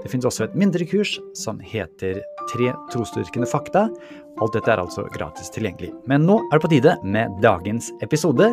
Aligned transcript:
Det 0.00 0.08
finnes 0.08 0.24
også 0.24 0.46
et 0.46 0.54
mindre 0.56 0.86
kurs 0.88 1.18
som 1.36 1.58
heter 1.60 2.22
Tre 2.48 2.70
trosdyrkende 2.90 3.46
fakta. 3.46 3.82
Alt 4.40 4.54
dette 4.56 4.72
er 4.72 4.80
altså 4.80 5.04
gratis 5.12 5.52
tilgjengelig. 5.52 5.90
Men 6.08 6.24
nå 6.24 6.38
er 6.48 6.56
det 6.56 6.64
på 6.64 6.70
tide 6.72 6.94
med 7.04 7.36
dagens 7.44 7.90
episode. 8.02 8.48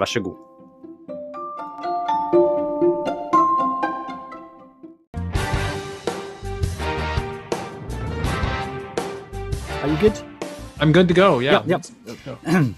Vær 0.00 0.08
så 0.08 0.22
god. 0.24 0.40
Are 9.82 9.92
you 9.92 10.00
good? 10.00 10.24
I'm 10.80 10.92
good 10.92 11.08
to 11.08 11.14
go. 11.14 11.40
Yeah. 11.40 11.62
Yeah, 11.68 11.80
yeah. 12.46 12.72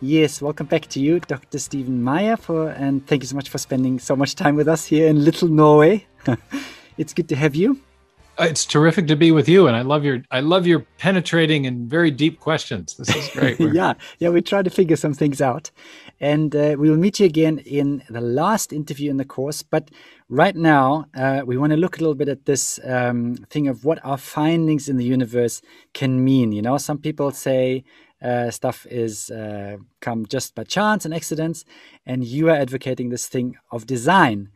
Yes, 0.00 0.42
welcome 0.42 0.66
back 0.66 0.88
to 0.88 1.00
you, 1.00 1.20
Dr. 1.20 1.58
Stephen 1.58 2.02
Meyer, 2.02 2.36
for 2.36 2.70
and 2.70 3.06
thank 3.06 3.22
you 3.22 3.28
so 3.28 3.36
much 3.36 3.48
for 3.48 3.58
spending 3.58 4.00
so 4.00 4.16
much 4.16 4.34
time 4.34 4.56
with 4.56 4.66
us 4.66 4.86
here 4.86 5.06
in 5.06 5.24
Little 5.24 5.48
Norway. 5.48 6.06
it's 7.02 7.12
good 7.12 7.28
to 7.28 7.36
have 7.36 7.54
you. 7.62 7.70
Uh, 8.40 8.46
It's 8.52 8.64
terrific 8.64 9.06
to 9.08 9.16
be 9.16 9.30
with 9.30 9.48
you, 9.54 9.66
and 9.68 9.76
I 9.76 9.82
love 9.82 10.04
your 10.08 10.18
I 10.30 10.40
love 10.40 10.64
your 10.66 10.80
penetrating 11.04 11.66
and 11.66 11.90
very 11.90 12.10
deep 12.10 12.40
questions. 12.48 12.94
This 12.96 13.10
is 13.20 13.28
great. 13.36 13.56
Yeah, 13.80 13.92
yeah, 14.20 14.30
we 14.30 14.40
try 14.40 14.62
to 14.62 14.70
figure 14.70 14.96
some 14.96 15.14
things 15.14 15.40
out. 15.40 15.70
And 16.20 16.54
uh, 16.54 16.76
we 16.80 16.88
will 16.90 17.02
meet 17.06 17.18
you 17.20 17.26
again 17.26 17.58
in 17.80 18.02
the 18.08 18.20
last 18.20 18.72
interview 18.72 19.10
in 19.10 19.18
the 19.18 19.24
course. 19.36 19.60
But 19.74 19.84
right 20.28 20.56
now, 20.56 20.86
uh, 21.22 21.40
we 21.44 21.56
want 21.60 21.72
to 21.72 21.76
look 21.76 21.98
a 21.98 22.00
little 22.00 22.14
bit 22.22 22.28
at 22.28 22.44
this 22.44 22.80
um, 22.84 23.34
thing 23.50 23.68
of 23.68 23.84
what 23.84 23.98
our 24.04 24.18
findings 24.18 24.88
in 24.88 24.96
the 24.96 25.04
universe 25.16 25.60
can 25.92 26.12
mean. 26.24 26.52
You 26.52 26.62
know, 26.62 26.78
some 26.78 26.98
people 26.98 27.30
say 27.32 27.84
uh, 28.22 28.50
stuff 28.50 28.86
is 28.90 29.30
uh, 29.30 29.76
come 30.00 30.26
just 30.26 30.54
by 30.54 30.64
chance 30.64 31.04
and 31.04 31.14
accidents, 31.14 31.64
and 32.06 32.24
you 32.24 32.48
are 32.48 32.56
advocating 32.56 33.08
this 33.10 33.26
thing 33.26 33.56
of 33.70 33.86
design. 33.86 34.48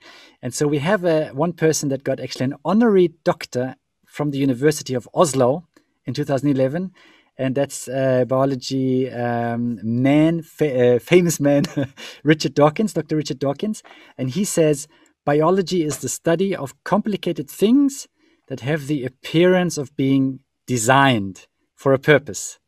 And 0.42 0.54
so 0.54 0.66
we 0.66 0.78
have 0.78 1.04
uh, 1.04 1.30
one 1.30 1.52
person 1.52 1.88
that 1.88 2.04
got 2.04 2.20
actually 2.20 2.44
an 2.44 2.54
honorary 2.64 3.12
doctor 3.24 3.76
from 4.06 4.30
the 4.30 4.38
University 4.38 4.94
of 4.94 5.08
Oslo 5.14 5.66
in 6.06 6.14
2011 6.14 6.92
and 7.38 7.54
that's 7.54 7.88
uh, 7.88 8.24
biology 8.26 9.10
um, 9.10 9.78
man, 9.82 10.42
fa- 10.42 10.96
uh, 10.96 10.98
famous 10.98 11.38
man, 11.38 11.64
Richard 12.24 12.54
Dawkins, 12.54 12.94
Dr. 12.94 13.16
Richard 13.16 13.38
Dawkins, 13.38 13.82
and 14.16 14.30
he 14.30 14.44
says 14.44 14.88
biology 15.24 15.84
is 15.84 15.98
the 15.98 16.08
study 16.08 16.56
of 16.56 16.82
complicated 16.84 17.50
things 17.50 18.08
that 18.48 18.60
have 18.60 18.86
the 18.86 19.04
appearance 19.04 19.76
of 19.76 19.94
being 19.96 20.40
designed 20.66 21.46
for 21.74 21.92
a 21.92 21.98
purpose. 21.98 22.58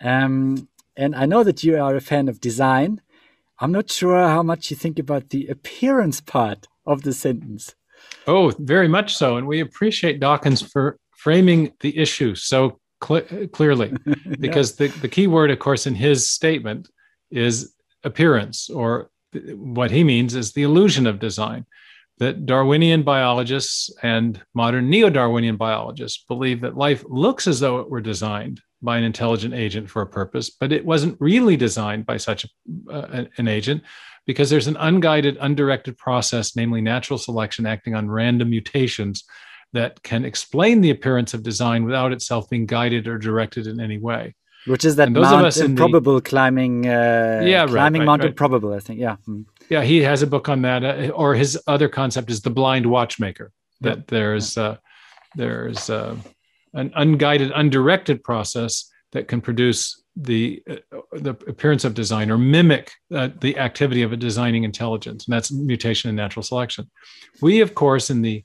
Um, 0.00 0.68
and 0.96 1.14
I 1.14 1.26
know 1.26 1.44
that 1.44 1.64
you 1.64 1.78
are 1.78 1.94
a 1.94 2.00
fan 2.00 2.28
of 2.28 2.40
design. 2.40 3.00
I'm 3.58 3.72
not 3.72 3.90
sure 3.90 4.18
how 4.28 4.42
much 4.42 4.70
you 4.70 4.76
think 4.76 4.98
about 4.98 5.30
the 5.30 5.46
appearance 5.46 6.20
part 6.20 6.68
of 6.86 7.02
the 7.02 7.12
sentence. 7.12 7.74
Oh, 8.26 8.52
very 8.58 8.88
much 8.88 9.16
so, 9.16 9.36
and 9.36 9.46
we 9.46 9.60
appreciate 9.60 10.20
Dawkins 10.20 10.60
for 10.60 10.98
framing 11.16 11.72
the 11.80 11.96
issue 11.96 12.34
so 12.34 12.78
cle- 13.00 13.48
clearly, 13.52 13.94
because 14.40 14.76
the 14.76 14.88
the 14.88 15.08
key 15.08 15.26
word, 15.26 15.50
of 15.50 15.58
course, 15.58 15.86
in 15.86 15.94
his 15.94 16.28
statement 16.28 16.88
is 17.30 17.74
appearance, 18.04 18.68
or 18.68 19.10
what 19.54 19.90
he 19.90 20.04
means 20.04 20.34
is 20.34 20.52
the 20.52 20.62
illusion 20.62 21.06
of 21.06 21.18
design. 21.18 21.66
That 22.18 22.46
Darwinian 22.46 23.02
biologists 23.02 23.90
and 24.02 24.40
modern 24.54 24.88
neo 24.88 25.10
Darwinian 25.10 25.56
biologists 25.56 26.24
believe 26.26 26.62
that 26.62 26.76
life 26.76 27.04
looks 27.08 27.46
as 27.46 27.60
though 27.60 27.80
it 27.80 27.90
were 27.90 28.00
designed 28.00 28.62
by 28.80 28.96
an 28.96 29.04
intelligent 29.04 29.52
agent 29.52 29.90
for 29.90 30.00
a 30.00 30.06
purpose, 30.06 30.48
but 30.50 30.72
it 30.72 30.84
wasn't 30.84 31.16
really 31.20 31.56
designed 31.56 32.06
by 32.06 32.16
such 32.16 32.44
a, 32.44 32.48
uh, 32.90 33.24
an 33.36 33.48
agent 33.48 33.82
because 34.26 34.48
there's 34.48 34.66
an 34.66 34.76
unguided, 34.78 35.36
undirected 35.40 35.98
process, 35.98 36.56
namely 36.56 36.80
natural 36.80 37.18
selection 37.18 37.66
acting 37.66 37.94
on 37.94 38.08
random 38.08 38.48
mutations 38.50 39.24
that 39.72 40.02
can 40.02 40.24
explain 40.24 40.80
the 40.80 40.90
appearance 40.90 41.34
of 41.34 41.42
design 41.42 41.84
without 41.84 42.12
itself 42.12 42.48
being 42.48 42.64
guided 42.66 43.06
or 43.06 43.18
directed 43.18 43.66
in 43.66 43.78
any 43.78 43.98
way. 43.98 44.34
Which 44.66 44.84
is 44.84 44.96
that 44.96 45.08
And 45.08 45.16
those 45.16 45.26
of 45.26 45.42
Mount 45.42 45.56
in 45.58 45.74
the- 45.74 46.20
climbing, 46.22 46.86
uh, 46.86 47.42
Yeah, 47.44 47.66
climbing 47.66 48.00
right, 48.00 48.06
Mount 48.06 48.22
right. 48.22 48.30
Improbable, 48.30 48.72
I 48.72 48.80
think. 48.80 49.00
Yeah. 49.00 49.16
Mm. 49.28 49.44
Yeah 49.68 49.82
he 49.82 50.02
has 50.02 50.22
a 50.22 50.26
book 50.26 50.48
on 50.48 50.62
that 50.62 50.84
uh, 50.84 51.10
or 51.10 51.34
his 51.34 51.58
other 51.66 51.88
concept 51.88 52.30
is 52.30 52.40
the 52.40 52.50
blind 52.50 52.86
watchmaker 52.86 53.52
that 53.80 54.06
there's 54.08 54.56
uh, 54.56 54.76
there's 55.34 55.90
uh, 55.90 56.16
an 56.74 56.92
unguided 56.96 57.52
undirected 57.54 58.22
process 58.22 58.90
that 59.12 59.28
can 59.28 59.40
produce 59.40 60.02
the 60.16 60.62
uh, 60.70 61.00
the 61.12 61.30
appearance 61.30 61.84
of 61.84 61.94
design 61.94 62.30
or 62.30 62.38
mimic 62.38 62.92
uh, 63.14 63.28
the 63.40 63.58
activity 63.58 64.02
of 64.02 64.12
a 64.12 64.16
designing 64.16 64.64
intelligence 64.64 65.26
and 65.26 65.34
that's 65.34 65.52
mutation 65.52 66.08
and 66.08 66.16
natural 66.16 66.42
selection. 66.42 66.90
We 67.40 67.60
of 67.60 67.74
course 67.74 68.10
in 68.10 68.22
the 68.22 68.44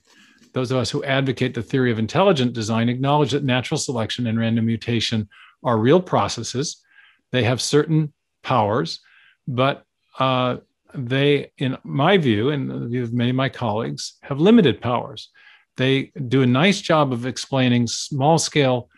those 0.52 0.70
of 0.70 0.76
us 0.76 0.90
who 0.90 1.02
advocate 1.04 1.54
the 1.54 1.62
theory 1.62 1.90
of 1.90 1.98
intelligent 1.98 2.52
design 2.52 2.90
acknowledge 2.90 3.30
that 3.30 3.44
natural 3.44 3.78
selection 3.78 4.26
and 4.26 4.38
random 4.38 4.66
mutation 4.66 5.28
are 5.64 5.78
real 5.78 6.00
processes. 6.00 6.82
They 7.30 7.44
have 7.44 7.62
certain 7.62 8.12
powers 8.42 9.00
but 9.48 9.84
uh, 10.18 10.56
they, 10.94 11.52
in 11.58 11.76
my 11.84 12.18
view, 12.18 12.50
and 12.50 12.70
the 12.70 12.88
view 12.88 13.02
of 13.02 13.12
many 13.12 13.30
of 13.30 13.36
my 13.36 13.48
colleagues, 13.48 14.14
have 14.22 14.40
limited 14.40 14.80
powers. 14.80 15.30
They 15.76 16.12
do 16.28 16.42
a 16.42 16.46
nice 16.46 16.80
job 16.80 17.12
of 17.12 17.26
explaining 17.26 17.86
small 17.86 18.38
scale 18.38 18.88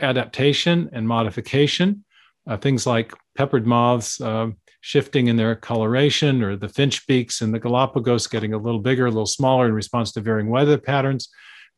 adaptation 0.00 0.90
and 0.92 1.06
modification, 1.06 2.04
uh, 2.48 2.56
things 2.56 2.86
like 2.86 3.12
peppered 3.36 3.66
moths 3.66 4.20
uh, 4.20 4.48
shifting 4.80 5.28
in 5.28 5.36
their 5.36 5.54
coloration, 5.54 6.42
or 6.42 6.56
the 6.56 6.68
finch 6.68 7.06
beaks 7.06 7.40
in 7.40 7.52
the 7.52 7.58
Galapagos 7.58 8.26
getting 8.26 8.52
a 8.52 8.58
little 8.58 8.80
bigger, 8.80 9.06
a 9.06 9.10
little 9.10 9.26
smaller 9.26 9.66
in 9.66 9.72
response 9.72 10.12
to 10.12 10.20
varying 10.20 10.50
weather 10.50 10.76
patterns. 10.76 11.28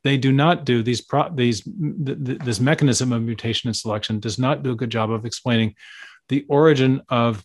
They 0.02 0.16
do 0.16 0.32
not 0.32 0.64
do 0.64 0.82
these 0.82 1.00
pro- 1.00 1.34
these 1.34 1.62
th- 1.62 2.24
th- 2.24 2.38
this 2.38 2.60
mechanism 2.60 3.12
of 3.12 3.22
mutation 3.22 3.68
and 3.68 3.76
selection 3.76 4.20
does 4.20 4.38
not 4.38 4.62
do 4.62 4.72
a 4.72 4.76
good 4.76 4.90
job 4.90 5.10
of 5.10 5.24
explaining 5.24 5.74
the 6.28 6.44
origin 6.48 7.02
of 7.08 7.44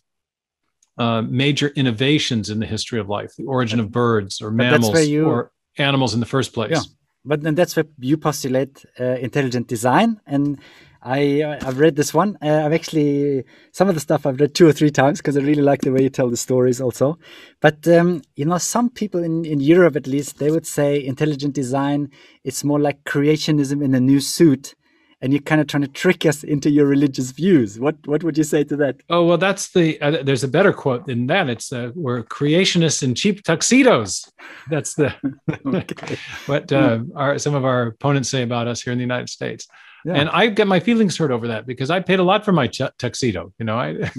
uh, 0.98 1.22
major 1.22 1.68
innovations 1.68 2.50
in 2.50 2.58
the 2.60 2.66
history 2.66 3.00
of 3.00 3.08
life, 3.08 3.32
the 3.36 3.44
origin 3.44 3.80
of 3.80 3.90
birds 3.90 4.40
or 4.40 4.50
But 4.50 4.70
that's 4.70 4.84
where 4.84 4.92
mammals 4.92 5.08
you- 5.08 5.26
or 5.26 5.52
animals 5.78 6.14
in 6.14 6.20
the 6.20 6.26
first 6.26 6.52
place. 6.52 6.72
Yeah. 6.72 6.82
But 7.24 7.42
then 7.42 7.54
that's 7.54 7.76
where 7.76 7.86
you 7.98 8.16
postulate 8.16 8.84
uh, 8.98 9.04
intelligent 9.04 9.68
design. 9.68 10.20
And 10.26 10.58
I, 11.04 11.42
uh, 11.42 11.58
I've 11.66 11.78
read 11.78 11.94
this 11.94 12.12
one. 12.12 12.36
Uh, 12.42 12.64
I've 12.64 12.72
actually, 12.72 13.44
some 13.72 13.88
of 13.88 13.94
the 13.94 14.00
stuff 14.00 14.26
I've 14.26 14.40
read 14.40 14.54
two 14.54 14.66
or 14.66 14.72
three 14.72 14.90
times 14.90 15.18
because 15.18 15.36
I 15.36 15.40
really 15.40 15.62
like 15.62 15.82
the 15.82 15.92
way 15.92 16.02
you 16.02 16.10
tell 16.10 16.28
the 16.28 16.36
stories 16.36 16.80
also. 16.80 17.18
But, 17.60 17.86
um, 17.86 18.22
you 18.34 18.44
know, 18.44 18.58
some 18.58 18.90
people 18.90 19.22
in, 19.22 19.44
in 19.44 19.60
Europe 19.60 19.94
at 19.94 20.08
least, 20.08 20.38
they 20.38 20.50
would 20.50 20.66
say 20.66 21.04
intelligent 21.04 21.54
design, 21.54 22.10
it's 22.44 22.64
more 22.64 22.80
like 22.80 23.04
creationism 23.04 23.84
in 23.84 23.94
a 23.94 24.00
new 24.00 24.20
suit. 24.20 24.74
And 25.22 25.32
you're 25.32 25.42
kind 25.42 25.60
of 25.60 25.68
trying 25.68 25.82
to 25.82 25.88
trick 25.88 26.26
us 26.26 26.42
into 26.42 26.68
your 26.68 26.84
religious 26.84 27.30
views. 27.30 27.78
What, 27.78 27.96
what 28.06 28.24
would 28.24 28.36
you 28.36 28.42
say 28.42 28.64
to 28.64 28.76
that? 28.76 28.96
Oh 29.08 29.24
well, 29.24 29.38
that's 29.38 29.70
the. 29.70 30.00
Uh, 30.00 30.22
there's 30.22 30.42
a 30.42 30.48
better 30.48 30.72
quote 30.72 31.06
than 31.06 31.28
that. 31.28 31.48
It's 31.48 31.72
uh, 31.72 31.92
we're 31.94 32.24
creationists 32.24 33.04
in 33.04 33.14
cheap 33.14 33.44
tuxedos. 33.44 34.28
That's 34.68 34.94
the 34.94 35.14
what 36.46 36.72
uh, 36.72 37.00
our 37.14 37.38
some 37.38 37.54
of 37.54 37.64
our 37.64 37.86
opponents 37.86 38.30
say 38.30 38.42
about 38.42 38.66
us 38.66 38.82
here 38.82 38.92
in 38.92 38.98
the 38.98 39.04
United 39.04 39.28
States. 39.28 39.68
Yeah. 40.04 40.14
And 40.14 40.28
I 40.30 40.48
get 40.48 40.66
my 40.66 40.80
feelings 40.80 41.16
hurt 41.16 41.30
over 41.30 41.48
that 41.48 41.66
because 41.66 41.90
I 41.90 42.00
paid 42.00 42.18
a 42.18 42.24
lot 42.24 42.44
for 42.44 42.52
my 42.52 42.66
tu- 42.66 42.88
tuxedo. 42.98 43.52
You 43.58 43.66
know, 43.66 43.78
I. 43.78 44.10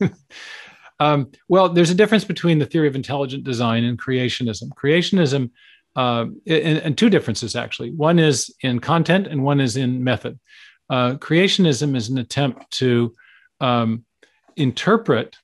um, 1.00 1.30
well, 1.48 1.68
there's 1.68 1.90
a 1.90 1.94
difference 1.94 2.24
between 2.24 2.58
the 2.58 2.66
theory 2.66 2.88
of 2.88 2.96
intelligent 2.96 3.44
design 3.44 3.84
and 3.84 3.98
creationism. 4.00 4.70
Creationism, 4.70 5.50
uh, 5.98 6.26
and, 6.46 6.78
and 6.78 6.96
two 6.96 7.10
differences 7.10 7.56
actually. 7.56 7.90
One 7.90 8.20
is 8.20 8.54
in 8.62 8.78
content, 8.78 9.26
and 9.26 9.42
one 9.42 9.60
is 9.60 9.76
in 9.76 10.04
method. 10.04 10.38
Uh, 10.88 11.14
creationism 11.14 11.96
is 11.96 12.08
an 12.08 12.18
attempt 12.18 12.70
to 12.78 13.12
um, 13.60 14.04
interpret 14.56 15.36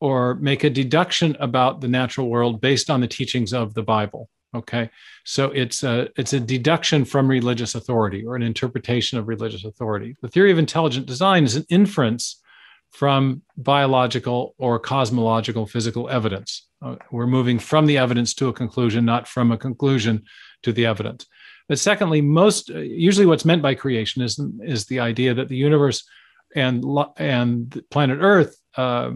or 0.00 0.34
make 0.34 0.64
a 0.64 0.70
deduction 0.70 1.36
about 1.38 1.80
the 1.80 1.86
natural 1.86 2.28
world 2.28 2.60
based 2.60 2.90
on 2.90 3.00
the 3.00 3.06
teachings 3.06 3.52
of 3.52 3.72
the 3.74 3.84
Bible. 3.84 4.28
Okay, 4.52 4.90
so 5.24 5.52
it's 5.52 5.84
a 5.84 6.08
it's 6.16 6.32
a 6.32 6.40
deduction 6.40 7.04
from 7.04 7.28
religious 7.28 7.76
authority 7.76 8.26
or 8.26 8.34
an 8.34 8.42
interpretation 8.42 9.16
of 9.16 9.28
religious 9.28 9.64
authority. 9.64 10.16
The 10.22 10.28
theory 10.28 10.50
of 10.50 10.58
intelligent 10.58 11.06
design 11.06 11.44
is 11.44 11.54
an 11.54 11.66
inference 11.68 12.42
from 12.90 13.42
biological 13.56 14.54
or 14.58 14.78
cosmological 14.78 15.66
physical 15.66 16.08
evidence. 16.08 16.66
Uh, 16.82 16.96
we're 17.10 17.26
moving 17.26 17.58
from 17.58 17.86
the 17.86 17.98
evidence 17.98 18.34
to 18.34 18.48
a 18.48 18.52
conclusion, 18.52 19.04
not 19.04 19.28
from 19.28 19.52
a 19.52 19.58
conclusion 19.58 20.22
to 20.62 20.72
the 20.72 20.86
evidence. 20.86 21.26
But 21.68 21.78
secondly, 21.78 22.20
most 22.20 22.68
usually 22.68 23.26
what's 23.26 23.44
meant 23.44 23.62
by 23.62 23.74
creationism 23.74 24.58
is 24.64 24.86
the 24.86 25.00
idea 25.00 25.34
that 25.34 25.48
the 25.48 25.56
universe 25.56 26.02
and 26.56 26.84
and 27.16 27.80
planet 27.90 28.18
Earth 28.20 28.56
uh, 28.76 29.12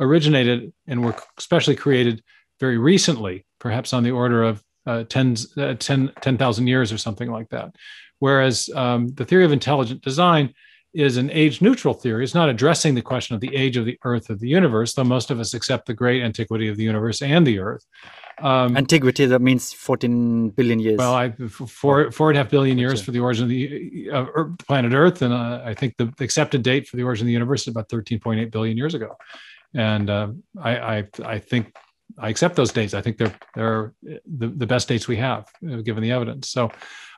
originated 0.00 0.72
and 0.86 1.04
were 1.04 1.14
especially 1.38 1.76
created 1.76 2.22
very 2.60 2.78
recently, 2.78 3.44
perhaps 3.58 3.92
on 3.92 4.04
the 4.04 4.10
order 4.10 4.42
of 4.42 4.62
uh, 4.86 5.04
tens, 5.04 5.56
uh, 5.58 5.74
10,000 5.74 6.14
10, 6.20 6.66
years 6.66 6.92
or 6.92 6.98
something 6.98 7.30
like 7.30 7.48
that. 7.50 7.74
Whereas 8.20 8.70
um, 8.74 9.08
the 9.08 9.24
theory 9.24 9.44
of 9.44 9.52
intelligent 9.52 10.02
design 10.02 10.54
is 10.94 11.16
an 11.16 11.30
age 11.30 11.62
neutral 11.62 11.94
theory. 11.94 12.22
It's 12.22 12.34
not 12.34 12.48
addressing 12.48 12.94
the 12.94 13.02
question 13.02 13.34
of 13.34 13.40
the 13.40 13.54
age 13.54 13.76
of 13.76 13.86
the 13.86 13.98
Earth 14.04 14.28
or 14.30 14.34
the 14.34 14.48
universe, 14.48 14.94
though 14.94 15.04
most 15.04 15.30
of 15.30 15.40
us 15.40 15.54
accept 15.54 15.86
the 15.86 15.94
great 15.94 16.22
antiquity 16.22 16.68
of 16.68 16.76
the 16.76 16.84
universe 16.84 17.22
and 17.22 17.46
the 17.46 17.58
Earth. 17.58 17.84
Um, 18.40 18.76
Antiquity, 18.76 19.26
that 19.26 19.40
means 19.40 19.72
14 19.72 20.50
billion 20.50 20.80
years. 20.80 20.98
Well, 20.98 21.14
I, 21.14 21.30
four, 21.30 22.10
four 22.10 22.30
and 22.30 22.38
a 22.38 22.42
half 22.42 22.50
billion 22.50 22.76
years 22.76 23.00
for 23.00 23.10
the 23.10 23.20
origin 23.20 23.44
of 23.44 23.48
the 23.48 24.10
uh, 24.12 24.26
planet 24.66 24.92
Earth. 24.92 25.22
And 25.22 25.32
uh, 25.32 25.62
I 25.64 25.74
think 25.74 25.96
the 25.96 26.12
accepted 26.20 26.62
date 26.62 26.88
for 26.88 26.96
the 26.96 27.04
origin 27.04 27.24
of 27.24 27.28
the 27.28 27.32
universe 27.32 27.62
is 27.62 27.68
about 27.68 27.88
13.8 27.88 28.50
billion 28.50 28.76
years 28.76 28.94
ago. 28.94 29.16
And 29.74 30.10
uh, 30.10 30.28
I, 30.60 30.76
I, 30.76 31.08
I 31.24 31.38
think 31.38 31.74
I 32.18 32.28
accept 32.28 32.56
those 32.56 32.72
dates. 32.72 32.92
I 32.92 33.00
think 33.00 33.16
they're, 33.16 33.34
they're 33.54 33.94
the, 34.02 34.48
the 34.48 34.66
best 34.66 34.88
dates 34.88 35.08
we 35.08 35.16
have 35.16 35.46
uh, 35.66 35.76
given 35.76 36.02
the 36.02 36.12
evidence. 36.12 36.50
So, 36.50 36.70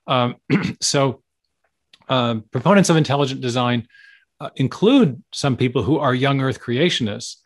um, 0.06 0.36
so 0.80 1.23
um, 2.08 2.44
proponents 2.50 2.90
of 2.90 2.96
intelligent 2.96 3.40
design 3.40 3.88
uh, 4.40 4.50
include 4.56 5.22
some 5.32 5.56
people 5.56 5.82
who 5.82 5.98
are 5.98 6.14
young 6.14 6.40
Earth 6.40 6.60
creationists, 6.60 7.36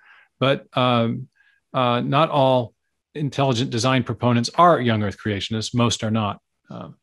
but 0.40 0.66
um, 0.76 1.28
uh, 1.74 2.00
not 2.00 2.30
all 2.30 2.74
intelligent 3.14 3.70
design 3.70 4.02
proponents 4.02 4.50
are 4.56 4.80
young 4.80 5.02
Earth 5.02 5.16
creationists. 5.22 5.74
Most 5.74 6.02
are 6.02 6.10
not. 6.10 6.40
Um, 6.70 6.96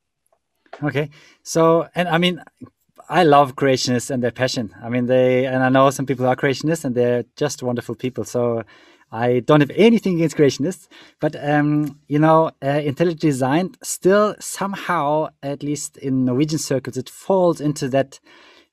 okay, 0.84 1.10
so 1.44 1.88
and 1.96 2.08
I 2.08 2.18
mean, 2.18 2.44
I 3.10 3.24
love 3.24 3.56
creationists 3.56 4.10
and 4.10 4.24
their 4.24 4.32
passion. 4.32 4.74
I 4.84 4.90
mean, 4.90 5.06
they 5.06 5.46
and 5.46 5.64
I 5.64 5.70
know 5.70 5.90
some 5.90 6.06
people 6.06 6.26
are 6.26 6.36
creationists 6.36 6.86
and 6.86 6.96
they're 6.96 7.26
just 7.36 7.64
wonderful 7.64 7.96
people. 7.96 8.24
So 8.24 8.64
I 9.12 9.40
don't 9.40 9.62
have 9.62 9.72
anything 9.76 10.16
against 10.16 10.38
creationists, 10.38 10.88
but 11.22 11.36
um, 11.42 12.00
you 12.08 12.20
know, 12.20 12.52
uh, 12.64 12.82
intelligent 12.84 13.22
design 13.22 13.76
still 13.82 14.36
somehow, 14.40 15.30
at 15.44 15.64
least 15.64 15.98
in 15.98 16.26
Norwegian 16.26 16.60
circles, 16.60 16.98
it 16.98 17.10
falls 17.10 17.62
into 17.62 17.88
that 17.90 18.20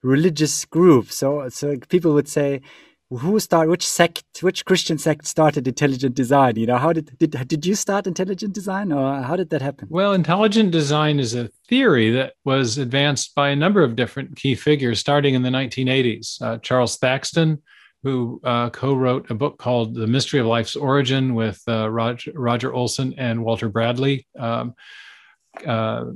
religious 0.03 0.65
group. 0.65 1.13
So, 1.13 1.49
so 1.49 1.77
people 1.89 2.13
would 2.15 2.29
say, 2.29 2.61
who 3.19 3.39
start 3.41 3.69
which 3.69 3.87
sect 3.87 4.25
which 4.41 4.65
christian 4.65 4.97
sect 4.97 5.27
started 5.27 5.69
intelligent 5.69 6.15
design? 6.15 6.57
You 6.57 6.67
know 6.67 6.79
how 6.79 6.93
did 6.93 7.17
did 7.19 7.33
did 7.47 7.67
you 7.67 7.75
start 7.75 8.07
intelligent 8.07 8.55
design 8.55 8.93
or 8.93 9.23
how 9.23 9.37
did 9.37 9.51
that 9.51 9.63
happen? 9.63 9.89
Well 9.91 10.13
intelligent 10.13 10.71
design 10.71 11.21
is 11.21 11.35
a 11.35 11.49
theory 11.69 12.11
that 12.13 12.35
was 12.45 12.79
advanced 12.79 13.35
by 13.35 13.51
a 13.51 13.57
number 13.57 13.83
of 13.83 13.97
different 13.97 14.37
key 14.37 14.55
figures 14.55 14.99
starting 14.99 15.35
in 15.35 15.43
the 15.43 15.51
1980s 15.51 16.41
uh, 16.41 16.59
charles 16.59 16.97
thaxton 16.97 17.61
who 18.03 18.41
uh, 18.43 18.71
co-wrote 18.71 19.31
a 19.31 19.35
book 19.35 19.59
called 19.59 19.95
The 19.95 20.07
Mystery 20.07 20.41
of 20.41 20.47
Life's 20.47 20.75
Origin 20.75 21.35
with 21.35 21.63
uh, 21.69 21.89
Roger, 21.89 22.33
Roger, 22.35 22.73
Olsen 22.73 23.15
and 23.17 23.45
Walter 23.45 23.69
Bradley. 23.69 24.27
Um, 24.39 24.75
uh, 25.67 26.07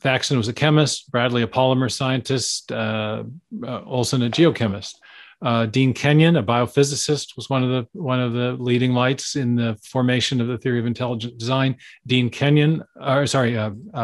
Thaxton 0.00 0.36
was 0.36 0.48
a 0.48 0.52
chemist, 0.52 1.10
Bradley 1.10 1.42
a 1.42 1.46
polymer 1.46 1.90
scientist, 1.90 2.72
uh, 2.72 3.24
uh, 3.66 3.82
Olsen 3.84 4.22
a 4.22 4.30
geochemist. 4.30 4.94
Uh, 5.42 5.64
Dean 5.64 5.94
Kenyon, 5.94 6.36
a 6.36 6.42
biophysicist, 6.42 7.34
was 7.36 7.48
one 7.48 7.64
of 7.64 7.70
the 7.70 7.98
one 7.98 8.20
of 8.20 8.34
the 8.34 8.52
leading 8.58 8.92
lights 8.92 9.36
in 9.36 9.56
the 9.56 9.78
formation 9.82 10.38
of 10.38 10.48
the 10.48 10.58
theory 10.58 10.78
of 10.78 10.84
intelligent 10.84 11.38
design. 11.38 11.76
Dean 12.06 12.28
Kenyon, 12.28 12.84
or 13.00 13.26
sorry, 13.26 13.56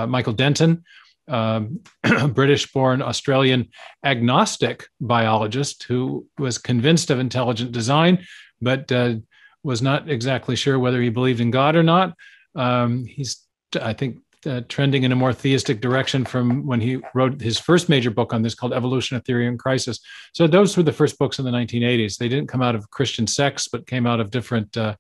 Michael 0.07 0.33
Denton 0.33 0.83
um, 1.29 1.81
British 2.29 2.73
born 2.73 3.03
Australian 3.03 3.69
agnostic 4.05 4.87
biologist 5.01 5.85
who 5.85 6.27
was 6.39 6.59
convinced 6.59 7.11
of 7.11 7.19
intelligent 7.19 7.73
design, 7.73 8.25
but 8.61 8.91
uh, 8.93 9.15
was 9.63 9.83
not 9.83 10.09
exactly 10.09 10.57
sure 10.57 10.79
whether 10.79 11.01
he 11.01 11.09
believed 11.09 11.41
in 11.41 11.51
God 11.51 11.77
or 11.77 11.83
not. 11.83 12.15
Um, 12.55 13.05
he's, 13.05 13.45
I 13.81 13.93
think, 13.93 14.19
uh, 14.47 14.63
trending 14.69 15.03
in 15.03 15.13
a 15.13 15.17
more 15.17 15.33
theistic 15.33 15.81
direction 15.81 16.25
from 16.25 16.65
when 16.67 16.81
he 16.81 16.99
wrote 17.15 17.41
his 17.41 17.59
first 17.59 17.89
major 17.89 18.11
book 18.11 18.33
on 18.33 18.43
this 18.43 18.55
called 18.55 18.73
Evolution, 18.73 19.17
a 19.17 19.21
Theory 19.21 19.47
in 19.47 19.59
Crisis. 19.59 19.99
So 20.33 20.47
those 20.47 20.77
were 20.77 20.85
the 20.85 20.93
first 20.93 21.19
books 21.19 21.39
in 21.39 21.45
the 21.45 21.51
1980s. 21.51 22.17
They 22.17 22.29
didn't 22.29 22.49
come 22.49 22.63
out 22.63 22.77
of 22.77 22.91
Christian 22.91 23.27
sects, 23.27 23.67
but 23.67 23.87
came 23.87 24.07
out 24.07 24.21
of 24.21 24.31
different, 24.31 24.77
uh, 24.77 24.95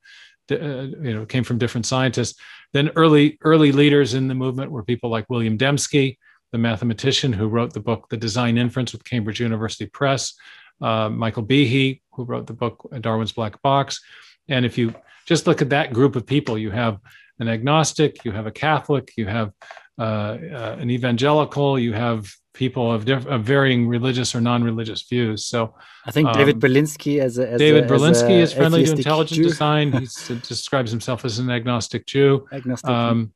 uh, 0.51 0.57
you 0.57 1.15
know, 1.15 1.27
came 1.27 1.45
from 1.45 1.59
different 1.59 1.87
scientists. 1.87 2.39
Then 2.73 2.91
early 2.97 3.39
early 3.43 3.73
leaders 3.73 4.15
in 4.15 4.29
the 4.29 4.35
movement 4.35 4.71
were 4.71 4.83
people 4.83 5.11
like 5.11 5.31
William 5.31 5.59
Dembski, 5.59 6.19
the 6.53 6.59
mathematician 6.59 7.33
who 7.33 7.49
wrote 7.49 7.73
the 7.73 7.81
book 7.81 8.09
The 8.09 8.17
Design 8.17 8.59
Inference 8.59 8.93
with 8.93 9.05
Cambridge 9.05 9.41
University 9.41 9.87
Press, 9.87 10.35
uh, 10.81 11.09
Michael 11.09 11.45
Behe, 11.45 12.01
who 12.13 12.25
wrote 12.25 12.47
the 12.47 12.53
book 12.53 12.87
Darwin's 13.01 13.33
Black 13.33 13.61
Box. 13.63 14.01
And 14.49 14.65
if 14.65 14.79
you 14.79 14.95
just 15.27 15.47
look 15.47 15.63
at 15.63 15.71
that 15.71 15.93
group 15.93 16.17
of 16.17 16.27
people, 16.27 16.57
you 16.57 16.71
have 16.71 16.99
an 17.39 17.49
agnostic, 17.49 18.25
you 18.25 18.33
have 18.33 18.47
a 18.47 18.53
Catholic, 18.53 19.13
you 19.17 19.27
have 19.27 19.49
uh, 19.49 19.53
uh, 19.53 19.86
an 19.99 20.91
evangelical, 20.91 21.79
you 21.79 21.93
have 21.93 22.31
people 22.57 22.91
of, 22.91 23.05
diff- 23.05 23.27
of 23.27 23.45
varying 23.45 23.87
religious 23.87 24.35
or 24.35 24.41
non-religious 24.41 25.03
views. 25.03 25.47
So 25.47 25.75
I 26.07 26.11
think 26.11 26.33
David 26.33 26.57
um, 26.57 26.61
Berlinski 26.63 27.21
as, 27.21 27.39
a, 27.39 27.49
as 27.49 27.59
David 27.59 27.85
a, 27.85 27.87
Berlinski 27.87 28.39
is 28.41 28.53
friendly 28.53 28.85
to 28.85 28.93
intelligent 28.93 29.37
Jew. 29.37 29.45
design. 29.45 29.93
He 29.93 30.01
describes 30.49 30.91
himself 30.91 31.25
as 31.25 31.39
an 31.39 31.51
agnostic 31.51 32.07
Jew. 32.07 32.47
Agnostic. 32.51 32.91
Um, 32.91 33.33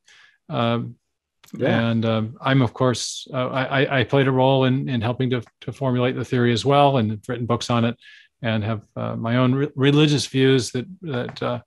uh, 0.48 0.80
yeah. 1.56 1.90
And 1.90 2.04
um, 2.04 2.36
I'm, 2.40 2.62
of 2.62 2.72
course, 2.72 3.28
uh, 3.32 3.48
I, 3.48 4.00
I, 4.00 4.04
played 4.04 4.28
a 4.28 4.30
role 4.32 4.64
in, 4.64 4.88
in 4.88 5.00
helping 5.00 5.30
to, 5.30 5.42
to 5.62 5.72
formulate 5.72 6.14
the 6.14 6.24
theory 6.24 6.52
as 6.52 6.64
well, 6.64 6.96
and 6.96 7.10
have 7.10 7.28
written 7.28 7.44
books 7.44 7.70
on 7.70 7.84
it, 7.84 7.96
and 8.40 8.62
have 8.62 8.82
uh, 8.94 9.16
my 9.16 9.36
own 9.36 9.54
re- 9.54 9.68
religious 9.74 10.26
views 10.26 10.70
that 10.70 10.86
that. 11.02 11.62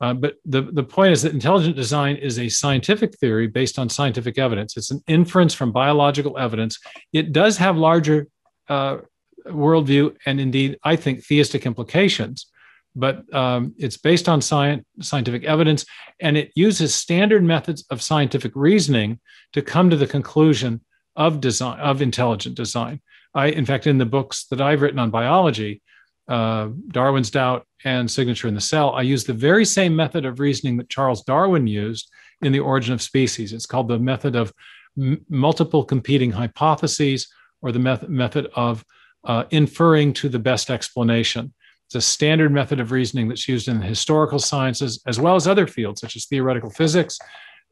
Uh, 0.00 0.12
but 0.12 0.34
the, 0.44 0.62
the 0.62 0.82
point 0.82 1.12
is 1.12 1.22
that 1.22 1.32
intelligent 1.32 1.74
design 1.74 2.16
is 2.16 2.38
a 2.38 2.48
scientific 2.48 3.16
theory 3.18 3.46
based 3.46 3.78
on 3.78 3.88
scientific 3.88 4.36
evidence. 4.38 4.76
It's 4.76 4.90
an 4.90 5.02
inference 5.06 5.54
from 5.54 5.72
biological 5.72 6.36
evidence. 6.36 6.78
It 7.12 7.32
does 7.32 7.56
have 7.56 7.76
larger 7.78 8.28
uh, 8.68 8.98
worldview 9.46 10.14
and 10.26 10.38
indeed, 10.38 10.78
I 10.84 10.96
think, 10.96 11.24
theistic 11.24 11.64
implications 11.64 12.46
but 12.96 13.32
um, 13.34 13.74
it's 13.76 13.98
based 13.98 14.28
on 14.28 14.40
science, 14.40 14.84
scientific 15.02 15.44
evidence, 15.44 15.84
and 16.18 16.36
it 16.36 16.50
uses 16.54 16.94
standard 16.94 17.44
methods 17.44 17.84
of 17.90 18.02
scientific 18.02 18.52
reasoning 18.54 19.20
to 19.52 19.60
come 19.60 19.90
to 19.90 19.96
the 19.96 20.06
conclusion 20.06 20.80
of 21.14 21.40
design 21.40 21.78
of 21.78 22.00
intelligent 22.00 22.56
design. 22.56 23.00
I, 23.34 23.48
in 23.48 23.66
fact, 23.66 23.86
in 23.86 23.98
the 23.98 24.06
books 24.06 24.46
that 24.46 24.62
I've 24.62 24.80
written 24.80 24.98
on 24.98 25.10
biology, 25.10 25.82
uh, 26.28 26.68
Darwin's 26.88 27.30
Doubt 27.30 27.66
and 27.84 28.10
Signature 28.10 28.48
in 28.48 28.54
the 28.54 28.60
Cell, 28.60 28.92
I 28.94 29.02
use 29.02 29.24
the 29.24 29.32
very 29.32 29.64
same 29.64 29.94
method 29.94 30.24
of 30.24 30.40
reasoning 30.40 30.76
that 30.78 30.88
Charles 30.88 31.22
Darwin 31.22 31.66
used 31.66 32.10
in 32.42 32.52
The 32.52 32.60
Origin 32.60 32.94
of 32.94 33.02
Species. 33.02 33.52
It's 33.52 33.66
called 33.66 33.88
the 33.88 33.98
method 33.98 34.36
of 34.36 34.52
m- 35.00 35.24
multiple 35.28 35.84
competing 35.84 36.30
hypotheses, 36.30 37.28
or 37.62 37.72
the 37.72 37.78
method 37.78 38.10
method 38.10 38.48
of 38.54 38.84
uh, 39.24 39.44
inferring 39.50 40.12
to 40.14 40.28
the 40.28 40.38
best 40.38 40.70
explanation. 40.70 41.52
It's 41.86 41.94
a 41.94 42.00
standard 42.00 42.52
method 42.52 42.80
of 42.80 42.90
reasoning 42.90 43.28
that's 43.28 43.48
used 43.48 43.68
in 43.68 43.78
the 43.78 43.86
historical 43.86 44.38
sciences 44.38 45.02
as 45.06 45.20
well 45.20 45.36
as 45.36 45.46
other 45.46 45.66
fields 45.66 46.00
such 46.00 46.16
as 46.16 46.26
theoretical 46.26 46.70
physics. 46.70 47.18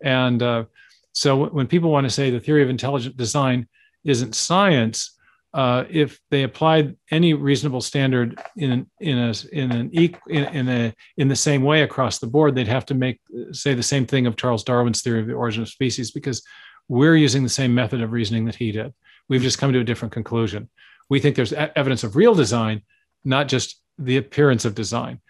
And 0.02 0.42
uh, 0.42 0.64
so 1.12 1.46
when 1.46 1.66
people 1.66 1.90
want 1.90 2.04
to 2.04 2.10
say 2.10 2.30
the 2.30 2.40
theory 2.40 2.62
of 2.62 2.70
intelligent 2.70 3.16
design 3.16 3.68
isn't 4.04 4.34
science, 4.34 5.16
uh, 5.54 5.84
if 5.88 6.20
they 6.32 6.42
applied 6.42 6.96
any 7.12 7.32
reasonable 7.32 7.80
standard 7.80 8.40
in 8.56 8.86
in 9.00 9.18
a 9.18 9.32
in 9.52 9.70
an 9.70 9.90
in, 9.90 10.16
in 10.28 10.68
a 10.68 10.94
in 11.16 11.28
the 11.28 11.36
same 11.36 11.62
way 11.62 11.82
across 11.82 12.18
the 12.18 12.26
board, 12.26 12.54
they'd 12.54 12.66
have 12.66 12.84
to 12.86 12.94
make 12.94 13.20
say 13.52 13.72
the 13.72 13.82
same 13.82 14.04
thing 14.04 14.26
of 14.26 14.36
Charles 14.36 14.64
Darwin's 14.64 15.00
theory 15.00 15.20
of 15.20 15.28
the 15.28 15.32
origin 15.32 15.62
of 15.62 15.68
species 15.68 16.10
because 16.10 16.42
we're 16.88 17.16
using 17.16 17.44
the 17.44 17.48
same 17.48 17.72
method 17.72 18.02
of 18.02 18.10
reasoning 18.10 18.46
that 18.46 18.56
he 18.56 18.72
did. 18.72 18.92
We've 19.28 19.42
just 19.42 19.58
come 19.58 19.72
to 19.72 19.78
a 19.78 19.84
different 19.84 20.12
conclusion. 20.12 20.68
We 21.08 21.20
think 21.20 21.36
there's 21.36 21.52
evidence 21.52 22.02
of 22.02 22.16
real 22.16 22.34
design, 22.34 22.82
not 23.24 23.46
just 23.46 23.80
the 23.96 24.16
appearance 24.16 24.64
of 24.64 24.74
design. 24.74 25.20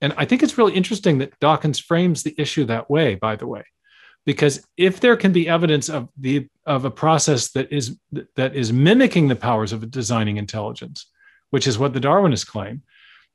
And 0.00 0.14
I 0.16 0.24
think 0.24 0.42
it's 0.42 0.58
really 0.58 0.74
interesting 0.74 1.18
that 1.18 1.38
Dawkins 1.38 1.78
frames 1.78 2.22
the 2.22 2.34
issue 2.38 2.64
that 2.64 2.90
way, 2.90 3.14
by 3.14 3.36
the 3.36 3.46
way, 3.46 3.64
because 4.26 4.66
if 4.76 5.00
there 5.00 5.16
can 5.16 5.32
be 5.32 5.48
evidence 5.48 5.88
of 5.88 6.08
the 6.18 6.48
of 6.66 6.84
a 6.84 6.90
process 6.90 7.52
that 7.52 7.72
is 7.72 7.96
that 8.34 8.54
is 8.54 8.72
mimicking 8.72 9.28
the 9.28 9.36
powers 9.36 9.72
of 9.72 9.82
a 9.82 9.86
designing 9.86 10.36
intelligence, 10.36 11.06
which 11.50 11.66
is 11.66 11.78
what 11.78 11.94
the 11.94 12.00
Darwinists 12.00 12.46
claim, 12.46 12.82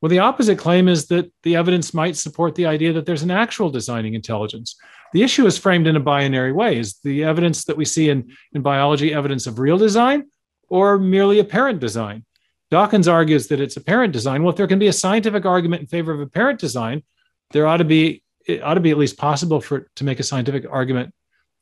well, 0.02 0.10
the 0.10 0.20
opposite 0.20 0.58
claim 0.58 0.88
is 0.88 1.08
that 1.08 1.32
the 1.44 1.56
evidence 1.56 1.94
might 1.94 2.18
support 2.18 2.56
the 2.56 2.66
idea 2.66 2.92
that 2.94 3.06
there's 3.06 3.22
an 3.22 3.32
actual 3.32 3.70
designing 3.70 4.16
intelligence. 4.16 4.76
The 5.14 5.22
issue 5.22 5.46
is 5.46 5.58
framed 5.58 5.88
in 5.88 5.96
a 5.96 6.00
binary 6.00 6.52
way. 6.52 6.80
Is 6.80 7.00
the 7.04 7.24
evidence 7.24 7.66
that 7.66 7.78
we 7.78 7.86
see 7.86 8.10
in, 8.10 8.32
in 8.54 8.62
biology 8.62 9.14
evidence 9.14 9.46
of 9.46 9.60
real 9.60 9.78
design 9.78 10.26
or 10.70 10.98
merely 10.98 11.40
apparent 11.40 11.80
design? 11.80 12.26
Dawkins 12.72 13.08
argues 13.08 13.48
that 13.48 13.60
it's 13.60 13.78
apparent 13.78 14.14
design. 14.14 14.42
Well, 14.42 14.52
if 14.52 14.56
there 14.56 14.68
can 14.68 14.80
be 14.80 14.88
a 14.88 14.94
scientific 14.94 15.46
argument 15.46 15.82
in 15.82 15.88
favor 15.88 16.14
of 16.14 16.22
apparent 16.22 16.60
design, 16.60 17.04
there 17.52 17.68
ought 17.68 17.78
to 17.78 17.84
be 17.84 18.24
it 18.46 18.62
ought 18.64 18.74
to 18.76 18.80
be 18.80 18.92
at 18.92 18.98
least 18.98 19.18
possible 19.18 19.62
for 19.62 19.88
to 19.96 20.04
make 20.04 20.20
a 20.20 20.24
scientific 20.24 20.66
argument 20.70 21.14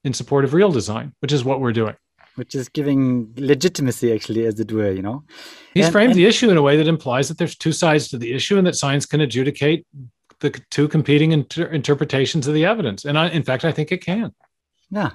in 0.03 0.13
support 0.13 0.45
of 0.45 0.53
real 0.53 0.71
design, 0.71 1.13
which 1.19 1.31
is 1.31 1.43
what 1.43 1.59
we're 1.61 1.73
doing. 1.73 1.95
which 2.35 2.55
is 2.55 2.69
giving 2.69 3.33
legitimacy, 3.35 4.13
actually, 4.13 4.45
as 4.45 4.57
it 4.61 4.71
were, 4.71 4.91
you 4.91 5.01
know. 5.01 5.23
He's 5.73 5.85
And- 5.87 5.91
framed 5.91 6.11
and- 6.11 6.19
the 6.19 6.25
issue 6.25 6.49
in 6.49 6.55
a 6.55 6.61
way 6.61 6.77
that 6.77 6.87
implies 6.87 7.27
that 7.27 7.37
there's 7.37 7.53
two 7.57 7.73
sides 7.73 8.07
to 8.09 8.17
the 8.17 8.31
issue 8.31 8.57
and 8.57 8.65
that 8.65 8.75
science 8.77 9.05
can 9.05 9.19
adjudicate 9.19 9.85
the 10.39 10.51
two 10.71 10.87
competing 10.87 11.33
inter- 11.33 11.65
interpretations 11.65 12.47
of 12.47 12.53
the 12.53 12.63
evidence. 12.63 13.03
And 13.03 13.17
I, 13.17 13.27
in 13.27 13.43
fact, 13.43 13.65
I 13.65 13.73
think 13.73 13.91
it 13.91 13.97
can. 14.05 14.31
Yeah. 14.89 15.11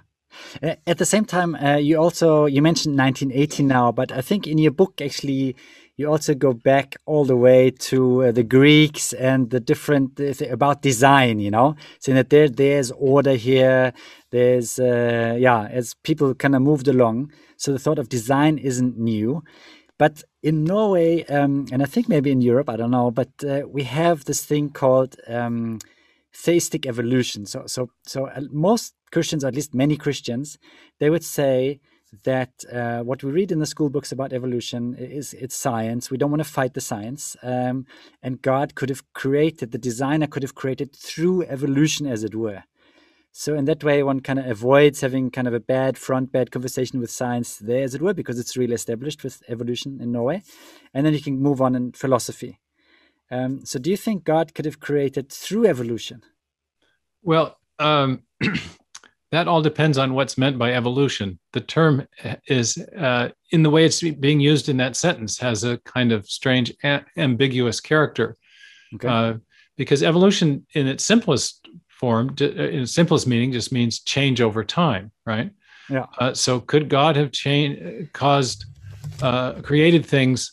At 0.63 0.99
the 0.99 1.07
same 1.07 1.25
time, 1.25 1.55
uh, 1.55 1.77
you 1.77 1.97
also 1.97 2.45
you 2.45 2.61
mentioned 2.61 2.95
1918 2.97 3.67
now, 3.69 3.91
but 3.91 4.13
I 4.13 4.21
think 4.21 4.47
in 4.47 4.59
your 4.59 4.73
book 4.73 5.01
actually 5.01 5.57
you 5.97 6.11
also 6.11 6.35
go 6.35 6.53
back 6.53 6.97
all 7.07 7.25
the 7.25 7.37
way 7.37 7.71
to 7.71 8.25
uh, 8.25 8.33
the 8.33 8.43
Greeks 8.43 9.13
and 9.13 9.51
the 9.51 9.61
different 9.61 10.19
uh, 10.21 10.33
th- 10.35 10.51
about 10.51 10.83
design. 10.83 11.39
You 11.39 11.51
know, 11.51 11.77
saying 12.01 12.17
that 12.17 12.31
there 12.31 12.49
there's 12.49 12.91
order 12.93 13.35
here. 13.35 13.93
There's 14.31 14.79
uh, 14.79 15.37
yeah, 15.39 15.69
as 15.71 15.95
people 16.03 16.35
kind 16.35 16.55
of 16.55 16.63
moved 16.63 16.89
along, 16.89 17.33
so 17.57 17.73
the 17.73 17.79
thought 17.79 17.99
of 17.99 18.09
design 18.09 18.59
isn't 18.59 18.99
new. 18.99 19.43
But 19.97 20.25
in 20.43 20.65
Norway, 20.65 21.25
um, 21.27 21.67
and 21.71 21.81
I 21.83 21.87
think 21.87 22.09
maybe 22.09 22.33
in 22.33 22.41
Europe, 22.41 22.69
I 22.69 22.77
don't 22.77 22.91
know, 22.91 23.11
but 23.13 23.31
uh, 23.47 23.63
we 23.69 23.85
have 23.85 24.25
this 24.25 24.45
thing 24.45 24.71
called 24.71 25.15
um, 25.29 25.79
theistic 26.35 26.85
evolution. 26.85 27.47
So, 27.47 27.63
so, 27.67 27.91
so 28.05 28.27
uh, 28.27 28.41
most 28.51 28.95
Christians, 29.13 29.45
or 29.45 29.49
at 29.49 29.55
least 29.55 29.73
many 29.73 29.97
Christians, 29.97 30.59
they 30.99 31.11
would 31.11 31.25
say 31.25 31.81
that 32.23 32.65
uh, 32.73 33.01
what 33.01 33.23
we 33.23 33.31
read 33.31 33.53
in 33.53 33.59
the 33.59 33.67
school 33.67 33.91
books 33.91 34.13
about 34.13 34.33
evolution 34.33 34.95
is 34.95 35.35
it's 35.35 35.57
science. 35.57 36.11
We 36.11 36.17
don't 36.17 36.31
want 36.31 36.43
to 36.43 36.49
fight 36.49 36.75
the 36.75 36.81
science, 36.81 37.37
um, 37.43 37.87
and 38.23 38.41
God 38.41 38.75
could 38.75 38.89
have 38.89 39.03
created 39.13 39.73
the 39.73 39.79
designer 39.79 40.27
could 40.27 40.43
have 40.43 40.55
created 40.55 40.95
through 40.95 41.43
evolution, 41.45 42.07
as 42.07 42.25
it 42.25 42.35
were. 42.35 42.65
So 43.33 43.57
in 43.57 43.65
that 43.65 43.83
way, 43.83 44.03
one 44.03 44.21
kind 44.21 44.39
of 44.39 44.47
avoids 44.47 45.01
having 45.01 45.31
kind 45.31 45.49
of 45.49 45.55
a 45.55 45.61
bad 45.61 45.99
front, 45.99 46.31
bad 46.31 46.53
conversation 46.53 47.01
with 47.01 47.11
science 47.11 47.57
there, 47.59 47.83
as 47.83 47.95
it 47.95 48.01
were, 48.01 48.15
because 48.15 48.39
it's 48.39 48.57
really 48.57 48.75
established 48.75 49.25
with 49.25 49.43
evolution 49.49 50.01
in 50.01 50.13
Norway, 50.13 50.43
and 50.95 51.05
then 51.05 51.15
you 51.15 51.21
can 51.21 51.41
move 51.41 51.61
on 51.61 51.75
in 51.75 51.93
philosophy. 51.93 52.61
Um, 53.31 53.65
so, 53.65 53.79
do 53.79 53.91
you 53.91 53.97
think 53.97 54.25
God 54.25 54.55
could 54.55 54.67
have 54.67 54.79
created 54.79 55.31
through 55.31 55.67
evolution? 55.67 56.23
Well, 57.23 57.59
um, 57.79 58.23
that 59.35 59.49
all 59.49 59.63
depends 59.63 59.99
on 59.99 60.15
what's 60.15 60.39
meant 60.39 60.59
by 60.59 60.73
evolution. 60.73 61.39
The 61.53 61.61
term 61.61 62.07
is, 62.47 62.79
uh, 62.97 63.31
in 63.51 63.63
the 63.63 63.71
way 63.71 63.85
it's 63.85 64.01
being 64.01 64.41
used 64.41 64.69
in 64.69 64.77
that 64.79 64.97
sentence, 64.97 65.39
has 65.39 65.65
a 65.65 65.79
kind 65.79 66.13
of 66.13 66.27
strange, 66.27 66.73
a- 66.85 67.05
ambiguous 67.17 67.81
character. 67.81 68.37
Okay. 68.95 69.09
Uh, 69.09 69.35
because 69.77 70.03
evolution, 70.03 70.67
in 70.75 70.87
its 70.87 71.05
simplest 71.05 71.69
form, 71.89 72.35
in 72.41 72.83
its 72.83 72.95
simplest 72.95 73.27
meaning, 73.27 73.51
just 73.51 73.73
means 73.73 74.01
change 74.01 74.41
over 74.41 74.63
time, 74.63 75.11
right? 75.27 75.51
Yeah. 75.91 76.07
Uh, 76.19 76.33
so, 76.33 76.61
could 76.61 76.89
God 76.89 77.17
have 77.17 77.33
changed, 77.33 78.13
caused, 78.13 78.65
uh, 79.21 79.55
created 79.63 80.07
things 80.07 80.53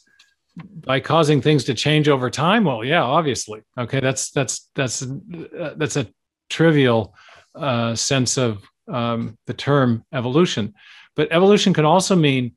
by 0.85 0.99
causing 0.99 1.41
things 1.41 1.63
to 1.65 1.73
change 1.73 2.09
over 2.09 2.29
time? 2.29 2.63
Well, 2.63 2.83
yeah, 2.83 3.03
obviously. 3.03 3.61
Okay, 3.77 3.99
that's 3.99 4.31
that's 4.31 4.69
that's 4.75 5.03
uh, 5.03 5.73
that's 5.77 5.97
a 5.97 6.07
trivial 6.49 7.15
uh, 7.55 7.95
sense 7.95 8.37
of 8.37 8.63
um, 8.87 9.37
the 9.47 9.53
term 9.53 10.03
evolution. 10.13 10.73
But 11.15 11.31
evolution 11.31 11.73
could 11.73 11.85
also 11.85 12.15
mean 12.15 12.53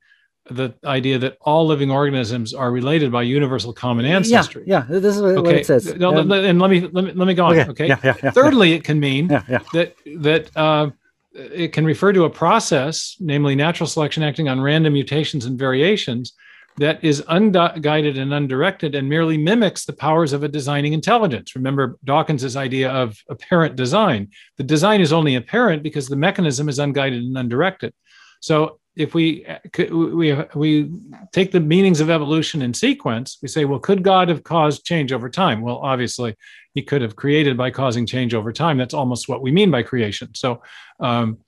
the 0.49 0.73
idea 0.85 1.17
that 1.17 1.37
all 1.41 1.65
living 1.65 1.89
organisms 1.89 2.53
are 2.53 2.71
related 2.71 3.11
by 3.11 3.23
universal 3.23 3.73
common 3.73 4.05
ancestry. 4.05 4.63
Yeah, 4.67 4.85
yeah, 4.89 4.99
this 4.99 5.15
is 5.15 5.21
what 5.21 5.37
Okay, 5.37 5.61
it 5.61 5.65
says. 5.65 5.95
no, 5.95 6.15
Um, 6.15 6.31
and 6.31 6.59
let 6.61 6.69
me 6.69 6.81
let 6.81 7.03
me 7.03 7.11
let 7.13 7.27
me 7.27 7.33
go 7.33 7.45
on. 7.45 7.57
okay, 7.57 7.69
Okay. 7.71 7.87
yeah, 7.87 7.99
yeah, 8.03 8.15
yeah, 8.21 8.31
Thirdly, 8.31 8.73
it 8.73 8.83
can 8.83 8.99
mean 8.99 9.29
yeah, 9.29 9.43
yeah, 9.49 9.59
that 9.73 9.95
that 10.17 10.55
uh, 10.55 10.91
it 11.33 11.73
can 11.73 11.83
refer 11.83 12.13
to 12.13 12.25
a 12.25 12.29
process, 12.29 13.15
namely 13.19 13.55
natural 13.55 13.87
selection 13.87 14.23
acting 14.23 14.47
on 14.47 14.61
random 14.61 14.93
mutations 14.93 15.45
and 15.45 15.57
variations, 15.57 16.33
that 16.77 17.03
is 17.03 17.23
unguided 17.27 18.17
and 18.17 18.33
undirected 18.33 18.95
and 18.95 19.07
merely 19.07 19.37
mimics 19.37 19.85
the 19.85 19.93
powers 19.93 20.33
of 20.33 20.43
a 20.43 20.47
designing 20.47 20.93
intelligence. 20.93 21.55
Remember 21.55 21.97
Dawkins's 22.03 22.57
idea 22.57 22.91
of 22.91 23.17
apparent 23.29 23.75
design. 23.75 24.29
The 24.57 24.63
design 24.63 24.99
is 24.99 25.13
only 25.13 25.35
apparent 25.35 25.83
because 25.83 26.07
the 26.07 26.17
mechanism 26.17 26.67
is 26.67 26.79
unguided 26.79 27.23
and 27.23 27.37
undirected. 27.37 27.93
So 28.41 28.79
if 28.95 29.13
we 29.13 29.45
we 29.89 30.33
we 30.55 30.91
take 31.31 31.51
the 31.51 31.59
meanings 31.59 31.99
of 31.99 32.09
evolution 32.09 32.61
in 32.61 32.73
sequence, 32.73 33.37
we 33.41 33.47
say, 33.47 33.65
well, 33.65 33.79
could 33.79 34.03
God 34.03 34.29
have 34.29 34.43
caused 34.43 34.85
change 34.85 35.11
over 35.11 35.29
time? 35.29 35.61
Well, 35.61 35.77
obviously, 35.77 36.35
He 36.73 36.81
could 36.81 37.01
have 37.01 37.15
created 37.15 37.57
by 37.57 37.71
causing 37.71 38.05
change 38.05 38.33
over 38.33 38.53
time. 38.53 38.77
That's 38.77 38.93
almost 38.93 39.27
what 39.27 39.41
we 39.41 39.51
mean 39.51 39.69
by 39.69 39.83
creation. 39.83 40.33
So, 40.33 40.61
um, 40.99 41.39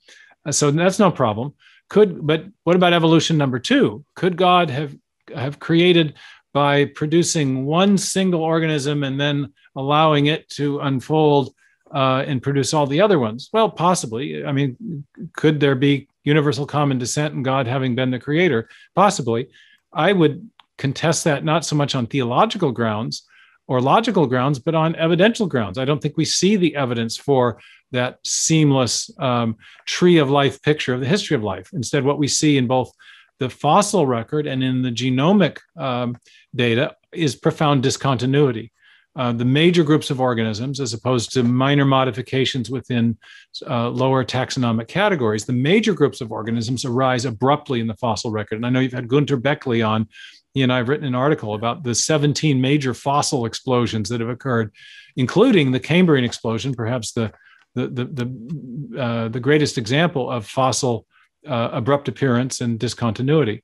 so 0.50 0.70
that's 0.70 0.98
no 0.98 1.10
problem. 1.10 1.54
Could 1.88 2.26
but 2.26 2.44
what 2.64 2.76
about 2.76 2.92
evolution 2.92 3.38
number 3.38 3.58
two? 3.58 4.04
Could 4.14 4.36
God 4.36 4.68
have 4.68 4.94
have 5.34 5.58
created 5.58 6.14
by 6.52 6.86
producing 6.86 7.66
one 7.66 7.98
single 7.98 8.42
organism 8.42 9.04
and 9.04 9.20
then 9.20 9.52
allowing 9.76 10.26
it 10.26 10.48
to 10.50 10.80
unfold 10.80 11.54
uh, 11.94 12.24
and 12.26 12.42
produce 12.42 12.74
all 12.74 12.86
the 12.86 13.00
other 13.00 13.18
ones? 13.18 13.48
Well, 13.52 13.70
possibly. 13.70 14.44
I 14.44 14.52
mean, 14.52 15.04
could 15.34 15.60
there 15.60 15.74
be 15.74 16.08
universal 16.24 16.66
common 16.66 16.98
descent 16.98 17.34
and 17.34 17.44
God 17.44 17.66
having 17.66 17.94
been 17.94 18.10
the 18.10 18.18
creator? 18.18 18.68
Possibly. 18.94 19.48
I 19.92 20.12
would 20.12 20.48
contest 20.76 21.24
that 21.24 21.44
not 21.44 21.64
so 21.64 21.76
much 21.76 21.94
on 21.94 22.06
theological 22.06 22.72
grounds 22.72 23.24
or 23.66 23.80
logical 23.80 24.26
grounds, 24.26 24.58
but 24.58 24.74
on 24.74 24.96
evidential 24.96 25.46
grounds. 25.46 25.78
I 25.78 25.84
don't 25.84 26.00
think 26.00 26.16
we 26.16 26.24
see 26.24 26.56
the 26.56 26.74
evidence 26.74 27.16
for 27.16 27.60
that 27.92 28.18
seamless 28.24 29.10
um, 29.18 29.56
tree 29.86 30.18
of 30.18 30.30
life 30.30 30.60
picture 30.62 30.94
of 30.94 31.00
the 31.00 31.06
history 31.06 31.34
of 31.34 31.42
life. 31.42 31.70
Instead, 31.72 32.04
what 32.04 32.18
we 32.18 32.28
see 32.28 32.56
in 32.56 32.66
both 32.66 32.92
the 33.38 33.50
fossil 33.50 34.06
record 34.06 34.46
and 34.46 34.62
in 34.62 34.82
the 34.82 34.90
genomic 34.90 35.58
um, 35.76 36.16
data 36.54 36.96
is 37.12 37.36
profound 37.36 37.82
discontinuity. 37.82 38.72
Uh, 39.16 39.32
the 39.32 39.44
major 39.44 39.82
groups 39.82 40.10
of 40.10 40.20
organisms, 40.20 40.78
as 40.78 40.94
opposed 40.94 41.32
to 41.32 41.42
minor 41.42 41.84
modifications 41.84 42.70
within 42.70 43.18
uh, 43.68 43.88
lower 43.88 44.24
taxonomic 44.24 44.86
categories, 44.86 45.44
the 45.44 45.52
major 45.52 45.92
groups 45.92 46.20
of 46.20 46.30
organisms 46.30 46.84
arise 46.84 47.24
abruptly 47.24 47.80
in 47.80 47.88
the 47.88 47.96
fossil 47.96 48.30
record. 48.30 48.56
And 48.56 48.66
I 48.66 48.70
know 48.70 48.78
you've 48.78 48.92
had 48.92 49.08
Gunter 49.08 49.36
Bechly 49.36 49.86
on. 49.86 50.06
He 50.54 50.62
and 50.62 50.72
I 50.72 50.76
have 50.76 50.88
written 50.88 51.06
an 51.06 51.16
article 51.16 51.54
about 51.54 51.82
the 51.82 51.96
17 51.96 52.60
major 52.60 52.94
fossil 52.94 53.44
explosions 53.44 54.08
that 54.08 54.20
have 54.20 54.28
occurred, 54.28 54.72
including 55.16 55.72
the 55.72 55.80
Cambrian 55.80 56.24
explosion, 56.24 56.72
perhaps 56.74 57.12
the 57.12 57.32
the 57.74 57.88
the 57.88 58.04
the, 58.04 59.00
uh, 59.00 59.28
the 59.28 59.40
greatest 59.40 59.78
example 59.78 60.30
of 60.30 60.46
fossil 60.46 61.06
uh, 61.46 61.70
abrupt 61.72 62.08
appearance 62.08 62.60
and 62.60 62.78
discontinuity. 62.78 63.62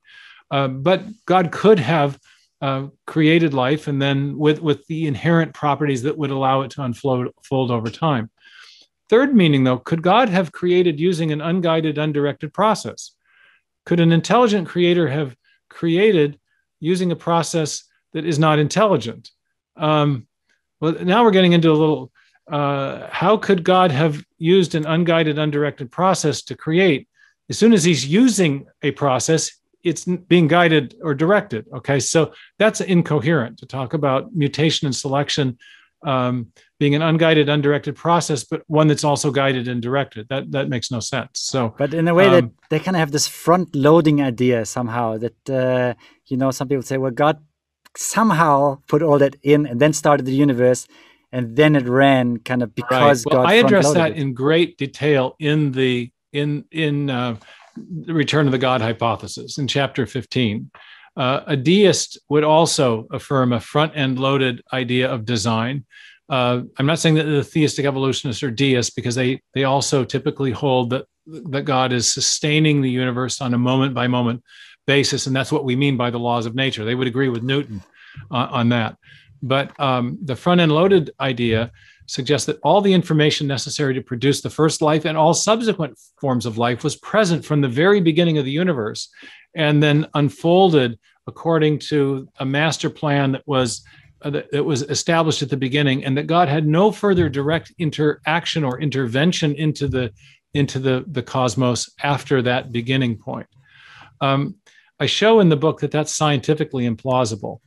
Uh, 0.51 0.67
but 0.67 1.03
God 1.25 1.51
could 1.51 1.79
have 1.79 2.19
uh, 2.61 2.87
created 3.05 3.53
life, 3.53 3.87
and 3.87 4.01
then 4.01 4.37
with 4.37 4.61
with 4.61 4.85
the 4.87 5.07
inherent 5.07 5.53
properties 5.53 6.03
that 6.03 6.17
would 6.17 6.31
allow 6.31 6.61
it 6.61 6.71
to 6.71 6.83
unfold 6.83 7.27
fold 7.43 7.71
over 7.71 7.89
time. 7.89 8.29
Third 9.09 9.35
meaning, 9.35 9.63
though, 9.63 9.77
could 9.77 10.01
God 10.01 10.29
have 10.29 10.51
created 10.51 10.99
using 10.99 11.31
an 11.31 11.41
unguided, 11.41 11.97
undirected 11.97 12.53
process? 12.53 13.11
Could 13.85 13.99
an 13.99 14.11
intelligent 14.11 14.67
creator 14.67 15.07
have 15.07 15.35
created 15.69 16.39
using 16.79 17.11
a 17.11 17.15
process 17.15 17.83
that 18.13 18.25
is 18.25 18.39
not 18.39 18.57
intelligent? 18.57 19.29
Um, 19.75 20.27
well, 20.79 20.93
now 21.03 21.23
we're 21.23 21.31
getting 21.31 21.53
into 21.53 21.71
a 21.71 21.73
little. 21.73 22.11
Uh, 22.51 23.07
how 23.09 23.37
could 23.37 23.63
God 23.63 23.91
have 23.91 24.23
used 24.37 24.75
an 24.75 24.85
unguided, 24.85 25.39
undirected 25.39 25.91
process 25.91 26.43
to 26.43 26.55
create? 26.55 27.07
As 27.49 27.57
soon 27.57 27.73
as 27.73 27.83
he's 27.83 28.05
using 28.05 28.65
a 28.81 28.91
process, 28.91 29.51
it's 29.83 30.05
being 30.05 30.47
guided 30.47 30.95
or 31.01 31.13
directed. 31.13 31.67
Okay, 31.73 31.99
so 31.99 32.33
that's 32.57 32.81
incoherent 32.81 33.59
to 33.59 33.65
talk 33.65 33.93
about 33.93 34.35
mutation 34.35 34.87
and 34.87 34.95
selection 34.95 35.57
um, 36.05 36.51
being 36.79 36.95
an 36.95 37.01
unguided, 37.01 37.49
undirected 37.49 37.95
process, 37.95 38.43
but 38.43 38.63
one 38.67 38.87
that's 38.87 39.03
also 39.03 39.31
guided 39.31 39.67
and 39.67 39.81
directed. 39.81 40.27
That 40.29 40.51
that 40.51 40.69
makes 40.69 40.91
no 40.91 40.99
sense. 40.99 41.39
So, 41.39 41.73
but 41.77 41.93
in 41.93 42.07
a 42.07 42.13
way 42.13 42.29
that 42.29 42.43
um, 42.43 42.51
they 42.69 42.79
kind 42.79 42.95
of 42.95 42.99
have 42.99 43.11
this 43.11 43.27
front-loading 43.27 44.21
idea 44.21 44.65
somehow 44.65 45.17
that 45.17 45.49
uh, 45.49 45.93
you 46.27 46.37
know 46.37 46.51
some 46.51 46.67
people 46.67 46.83
say, 46.83 46.97
well, 46.97 47.11
God 47.11 47.39
somehow 47.97 48.79
put 48.87 49.01
all 49.01 49.17
that 49.19 49.35
in 49.41 49.65
and 49.65 49.79
then 49.79 49.93
started 49.93 50.25
the 50.25 50.35
universe, 50.35 50.87
and 51.31 51.55
then 51.55 51.75
it 51.75 51.87
ran 51.87 52.37
kind 52.37 52.61
of 52.61 52.75
because 52.75 53.25
right. 53.25 53.33
well, 53.33 53.43
God. 53.43 53.51
I 53.51 53.55
address 53.55 53.93
that 53.93 54.11
it. 54.11 54.17
in 54.17 54.33
great 54.33 54.77
detail 54.77 55.35
in 55.39 55.71
the 55.71 56.11
in 56.35 56.65
in 56.71 57.09
uh, 57.09 57.35
the 57.75 58.13
Return 58.13 58.45
of 58.45 58.51
the 58.51 58.57
God 58.57 58.81
hypothesis 58.81 59.57
in 59.57 59.67
chapter 59.67 60.05
fifteen. 60.05 60.71
Uh, 61.17 61.41
a 61.47 61.55
deist 61.55 62.19
would 62.27 62.43
also 62.43 63.07
affirm 63.11 63.53
a 63.53 63.59
front 63.59 63.95
end 63.95 64.19
loaded 64.19 64.61
idea 64.73 65.09
of 65.09 65.23
design. 65.23 65.85
Uh, 66.27 66.61
I'm 66.77 66.85
not 66.85 66.99
saying 66.99 67.15
that 67.15 67.23
the 67.23 67.43
theistic 67.43 67.85
evolutionists 67.85 68.43
are 68.43 68.51
deists 68.51 68.93
because 68.93 69.15
they 69.15 69.41
they 69.53 69.63
also 69.63 70.03
typically 70.03 70.51
hold 70.51 70.89
that 70.89 71.05
that 71.51 71.63
God 71.63 71.93
is 71.93 72.11
sustaining 72.11 72.81
the 72.81 72.89
universe 72.89 73.41
on 73.41 73.53
a 73.53 73.57
moment 73.57 73.93
by 73.93 74.07
moment 74.07 74.43
basis, 74.87 75.27
and 75.27 75.35
that's 75.35 75.51
what 75.51 75.65
we 75.65 75.75
mean 75.75 75.97
by 75.97 76.09
the 76.11 76.19
laws 76.19 76.45
of 76.45 76.55
nature. 76.55 76.85
They 76.85 76.95
would 76.95 77.07
agree 77.07 77.29
with 77.29 77.43
Newton 77.43 77.81
uh, 78.31 78.47
on 78.51 78.69
that. 78.69 78.97
But 79.41 79.79
um, 79.79 80.17
the 80.23 80.35
front 80.35 80.61
end 80.61 80.71
loaded 80.71 81.11
idea 81.19 81.71
suggests 82.07 82.45
that 82.45 82.59
all 82.63 82.81
the 82.81 82.93
information 82.93 83.47
necessary 83.47 83.93
to 83.93 84.01
produce 84.01 84.41
the 84.41 84.49
first 84.49 84.81
life 84.81 85.05
and 85.05 85.17
all 85.17 85.33
subsequent 85.33 85.97
forms 86.19 86.45
of 86.45 86.57
life 86.57 86.83
was 86.83 86.95
present 86.97 87.43
from 87.43 87.61
the 87.61 87.67
very 87.67 87.99
beginning 87.99 88.37
of 88.37 88.45
the 88.45 88.51
universe 88.51 89.09
and 89.55 89.81
then 89.81 90.07
unfolded 90.13 90.99
according 91.27 91.79
to 91.79 92.27
a 92.39 92.45
master 92.45 92.89
plan 92.89 93.31
that 93.31 93.47
was 93.47 93.83
uh, 94.21 94.29
that 94.51 94.63
was 94.63 94.81
established 94.83 95.41
at 95.41 95.49
the 95.49 95.57
beginning 95.57 96.03
and 96.03 96.17
that 96.17 96.27
God 96.27 96.47
had 96.47 96.65
no 96.65 96.91
further 96.91 97.29
direct 97.29 97.73
interaction 97.77 98.63
or 98.63 98.79
intervention 98.79 99.53
into 99.55 99.87
the 99.87 100.11
into 100.53 100.79
the 100.79 101.05
the 101.07 101.23
cosmos 101.23 101.89
after 102.01 102.41
that 102.41 102.71
beginning 102.71 103.17
point. 103.17 103.47
Um, 104.21 104.55
I 104.99 105.07
show 105.07 105.41
in 105.41 105.49
the 105.49 105.57
book 105.57 105.81
that 105.81 105.91
that's 105.91 106.15
scientifically 106.15 106.89
implausible. 106.89 107.59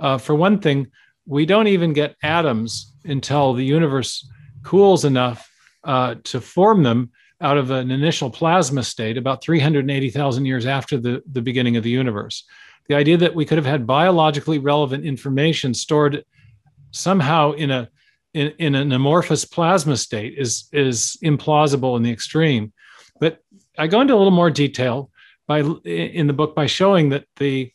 Uh, 0.00 0.18
for 0.18 0.34
one 0.34 0.58
thing, 0.58 0.88
we 1.26 1.46
don't 1.46 1.68
even 1.68 1.92
get 1.92 2.16
atoms 2.22 2.91
until 3.04 3.52
the 3.52 3.64
universe 3.64 4.28
cools 4.62 5.04
enough 5.04 5.50
uh, 5.84 6.16
to 6.24 6.40
form 6.40 6.82
them 6.82 7.10
out 7.40 7.58
of 7.58 7.70
an 7.70 7.90
initial 7.90 8.30
plasma 8.30 8.82
state 8.82 9.16
about 9.16 9.42
380,000 9.42 10.44
years 10.44 10.64
after 10.64 10.96
the, 10.96 11.22
the 11.32 11.42
beginning 11.42 11.76
of 11.76 11.82
the 11.82 11.90
universe. 11.90 12.44
The 12.88 12.94
idea 12.94 13.16
that 13.16 13.34
we 13.34 13.44
could 13.44 13.58
have 13.58 13.66
had 13.66 13.86
biologically 13.86 14.58
relevant 14.58 15.04
information 15.04 15.74
stored 15.74 16.24
somehow 16.92 17.52
in 17.52 17.70
a 17.70 17.88
in, 18.34 18.52
in 18.58 18.74
an 18.74 18.92
amorphous 18.92 19.44
plasma 19.44 19.96
state 19.96 20.38
is 20.38 20.68
is 20.72 21.16
implausible 21.22 21.96
in 21.96 22.02
the 22.02 22.10
extreme. 22.10 22.72
But 23.20 23.40
I 23.76 23.86
go 23.86 24.00
into 24.00 24.14
a 24.14 24.16
little 24.16 24.30
more 24.30 24.50
detail 24.50 25.10
by 25.46 25.60
in 25.84 26.26
the 26.26 26.32
book 26.32 26.54
by 26.54 26.66
showing 26.66 27.10
that 27.10 27.26
the 27.36 27.72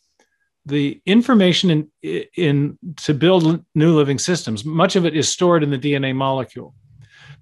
the 0.68 1.00
information 1.06 1.88
in, 2.02 2.24
in 2.36 2.78
to 2.98 3.14
build 3.14 3.64
new 3.74 3.94
living 3.94 4.18
systems, 4.18 4.64
much 4.64 4.96
of 4.96 5.06
it 5.06 5.16
is 5.16 5.28
stored 5.28 5.62
in 5.62 5.70
the 5.70 5.78
DNA 5.78 6.14
molecule. 6.14 6.74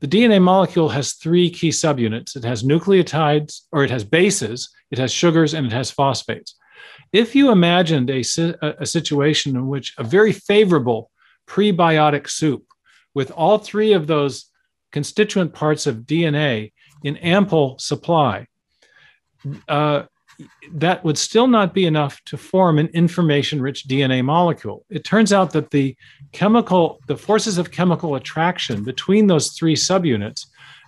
The 0.01 0.09
DNA 0.09 0.41
molecule 0.41 0.91
has 0.91 1.15
three 1.15 1.51
key 1.51 1.71
subunits. 1.71 2.37
It 2.37 2.45
has 2.45 2.63
nucleotides, 2.63 3.63
or 3.73 3.83
it 3.83 3.91
has 3.91 4.05
bases, 4.05 4.71
it 4.91 4.99
has 4.99 5.13
sugars, 5.13 5.55
and 5.55 5.67
it 5.67 5.73
has 5.73 5.91
phosphates. 5.91 6.55
If 7.13 7.35
you 7.35 7.51
imagined 7.51 8.11
a, 8.11 8.23
a 8.79 8.87
situation 8.87 9.57
in 9.57 9.67
which 9.67 9.95
a 9.99 10.05
very 10.05 10.33
favorable 10.33 11.11
prebiotic 11.49 12.29
soup 12.29 12.65
with 13.15 13.31
all 13.31 13.59
three 13.59 13.93
of 13.93 14.07
those 14.07 14.51
constituent 14.93 15.53
parts 15.53 15.87
of 15.87 16.01
DNA 16.01 16.73
in 17.03 17.17
ample 17.17 17.79
supply, 17.79 18.47
uh, 19.69 20.03
that 20.73 21.05
would 21.05 21.19
still 21.19 21.47
not 21.47 21.73
be 21.73 21.87
enough 21.87 22.21
to 22.25 22.37
form 22.37 22.79
an 22.79 22.89
information 22.89 23.61
rich 23.61 23.87
DNA 23.89 24.25
molecule. 24.25 24.85
It 24.91 25.05
turns 25.05 25.33
out 25.33 25.53
that 25.53 25.71
the 25.71 25.97
chemical, 26.33 27.01
the 27.07 27.17
forces 27.17 27.59
of 27.59 27.71
chemical 27.71 28.15
attraction 28.15 28.85
between 28.85 29.27
those 29.27 29.53
three 29.53 29.75
subunits 29.75 30.47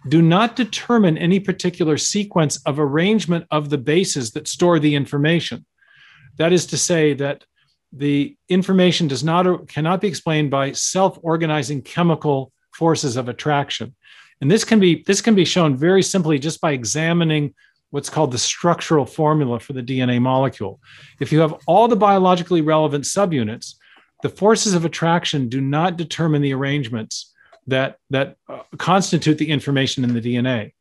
do 0.08 0.22
not 0.22 0.56
determine 0.56 1.18
any 1.18 1.40
particular 1.40 1.96
sequence 1.96 2.60
of 2.64 2.78
arrangement 2.78 3.46
of 3.50 3.70
the 3.70 3.78
bases 3.78 4.32
that 4.32 4.48
store 4.48 4.78
the 4.78 4.94
information. 4.94 5.64
That 6.36 6.52
is 6.52 6.66
to 6.66 6.76
say 6.76 7.14
that 7.14 7.44
the 7.92 8.36
information 8.48 9.08
does 9.08 9.24
not 9.24 9.66
cannot 9.68 10.00
be 10.00 10.08
explained 10.08 10.50
by 10.50 10.72
self-organizing 10.72 11.82
chemical 11.82 12.52
forces 12.74 13.16
of 13.16 13.28
attraction. 13.28 13.94
And 14.40 14.50
this 14.50 14.64
can 14.64 14.78
be 14.78 15.02
this 15.06 15.20
can 15.20 15.34
be 15.34 15.44
shown 15.44 15.76
very 15.76 16.02
simply 16.02 16.38
just 16.38 16.60
by 16.60 16.72
examining 16.72 17.54
what's 17.90 18.10
called 18.10 18.32
the 18.32 18.38
structural 18.38 19.06
formula 19.06 19.58
for 19.60 19.72
the 19.72 19.82
DNA 19.82 20.20
molecule. 20.20 20.80
If 21.20 21.32
you 21.32 21.40
have 21.40 21.54
all 21.66 21.88
the 21.88 21.96
biologically 21.96 22.60
relevant 22.60 23.04
subunits, 23.04 23.74
the 24.22 24.28
forces 24.28 24.74
of 24.74 24.84
attraction 24.84 25.48
do 25.48 25.60
not 25.60 25.96
determine 25.96 26.42
the 26.42 26.54
arrangements 26.54 27.34
that, 27.66 27.98
that 28.10 28.36
uh, 28.48 28.60
constitute 28.76 29.38
the 29.38 29.48
information 29.50 30.04
in 30.04 30.14
the 30.14 30.20
DNA. 30.20 30.72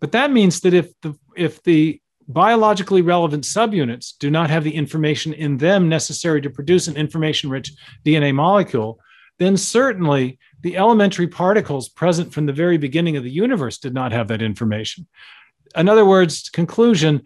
But 0.00 0.12
that 0.12 0.30
means 0.30 0.60
that 0.60 0.74
if 0.74 0.92
the, 1.00 1.18
if 1.36 1.62
the 1.62 2.00
biologically 2.28 3.02
relevant 3.02 3.44
subunits 3.44 4.12
do 4.18 4.30
not 4.30 4.50
have 4.50 4.64
the 4.64 4.74
information 4.74 5.32
in 5.32 5.56
them 5.56 5.88
necessary 5.88 6.40
to 6.42 6.50
produce 6.50 6.88
an 6.88 6.96
information 6.96 7.50
rich 7.50 7.72
DNA 8.04 8.34
molecule, 8.34 9.00
then 9.38 9.56
certainly 9.56 10.38
the 10.60 10.76
elementary 10.76 11.28
particles 11.28 11.88
present 11.88 12.32
from 12.32 12.46
the 12.46 12.52
very 12.52 12.78
beginning 12.78 13.16
of 13.16 13.24
the 13.24 13.30
universe 13.30 13.78
did 13.78 13.94
not 13.94 14.12
have 14.12 14.28
that 14.28 14.42
information 14.42 15.06
in 15.76 15.88
other 15.88 16.04
words, 16.04 16.48
conclusion, 16.48 17.22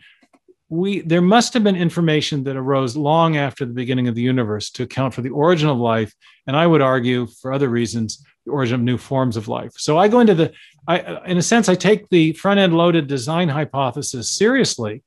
we 0.68 1.00
there 1.00 1.22
must 1.22 1.52
have 1.54 1.64
been 1.64 1.76
information 1.76 2.44
that 2.44 2.56
arose 2.56 2.96
long 2.96 3.36
after 3.36 3.64
the 3.64 3.72
beginning 3.72 4.08
of 4.08 4.14
the 4.14 4.22
universe 4.22 4.70
to 4.70 4.84
account 4.84 5.14
for 5.14 5.20
the 5.20 5.30
origin 5.30 5.68
of 5.68 5.78
life, 5.78 6.14
and 6.46 6.56
I 6.56 6.66
would 6.66 6.80
argue 6.80 7.26
for 7.26 7.52
other 7.52 7.68
reasons 7.68 8.24
the 8.46 8.52
origin 8.52 8.76
of 8.76 8.80
new 8.80 8.96
forms 8.96 9.36
of 9.36 9.48
life. 9.48 9.72
So 9.76 9.98
I 9.98 10.08
go 10.08 10.20
into 10.20 10.34
the, 10.34 10.52
I 10.86 11.24
in 11.26 11.38
a 11.38 11.42
sense 11.42 11.68
I 11.68 11.74
take 11.74 12.08
the 12.08 12.32
front 12.34 12.60
end 12.60 12.76
loaded 12.76 13.08
design 13.08 13.48
hypothesis 13.48 14.30
seriously, 14.30 15.02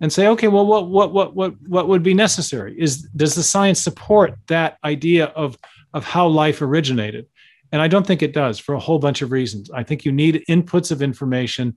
and 0.00 0.12
say, 0.12 0.28
okay, 0.28 0.48
well, 0.48 0.66
what 0.66 0.88
what 0.88 1.12
what 1.12 1.34
what 1.34 1.54
what 1.68 1.88
would 1.88 2.02
be 2.02 2.14
necessary? 2.14 2.74
Is 2.78 3.02
does 3.16 3.34
the 3.34 3.42
science 3.42 3.80
support 3.80 4.34
that 4.48 4.78
idea 4.84 5.26
of 5.26 5.56
of 5.94 6.04
how 6.04 6.26
life 6.26 6.60
originated? 6.60 7.26
And 7.72 7.82
I 7.82 7.88
don't 7.88 8.06
think 8.06 8.22
it 8.22 8.32
does 8.32 8.58
for 8.58 8.74
a 8.74 8.80
whole 8.80 8.98
bunch 8.98 9.22
of 9.22 9.32
reasons. 9.32 9.70
I 9.70 9.82
think 9.82 10.04
you 10.04 10.12
need 10.12 10.44
inputs 10.48 10.90
of 10.92 11.02
information 11.02 11.76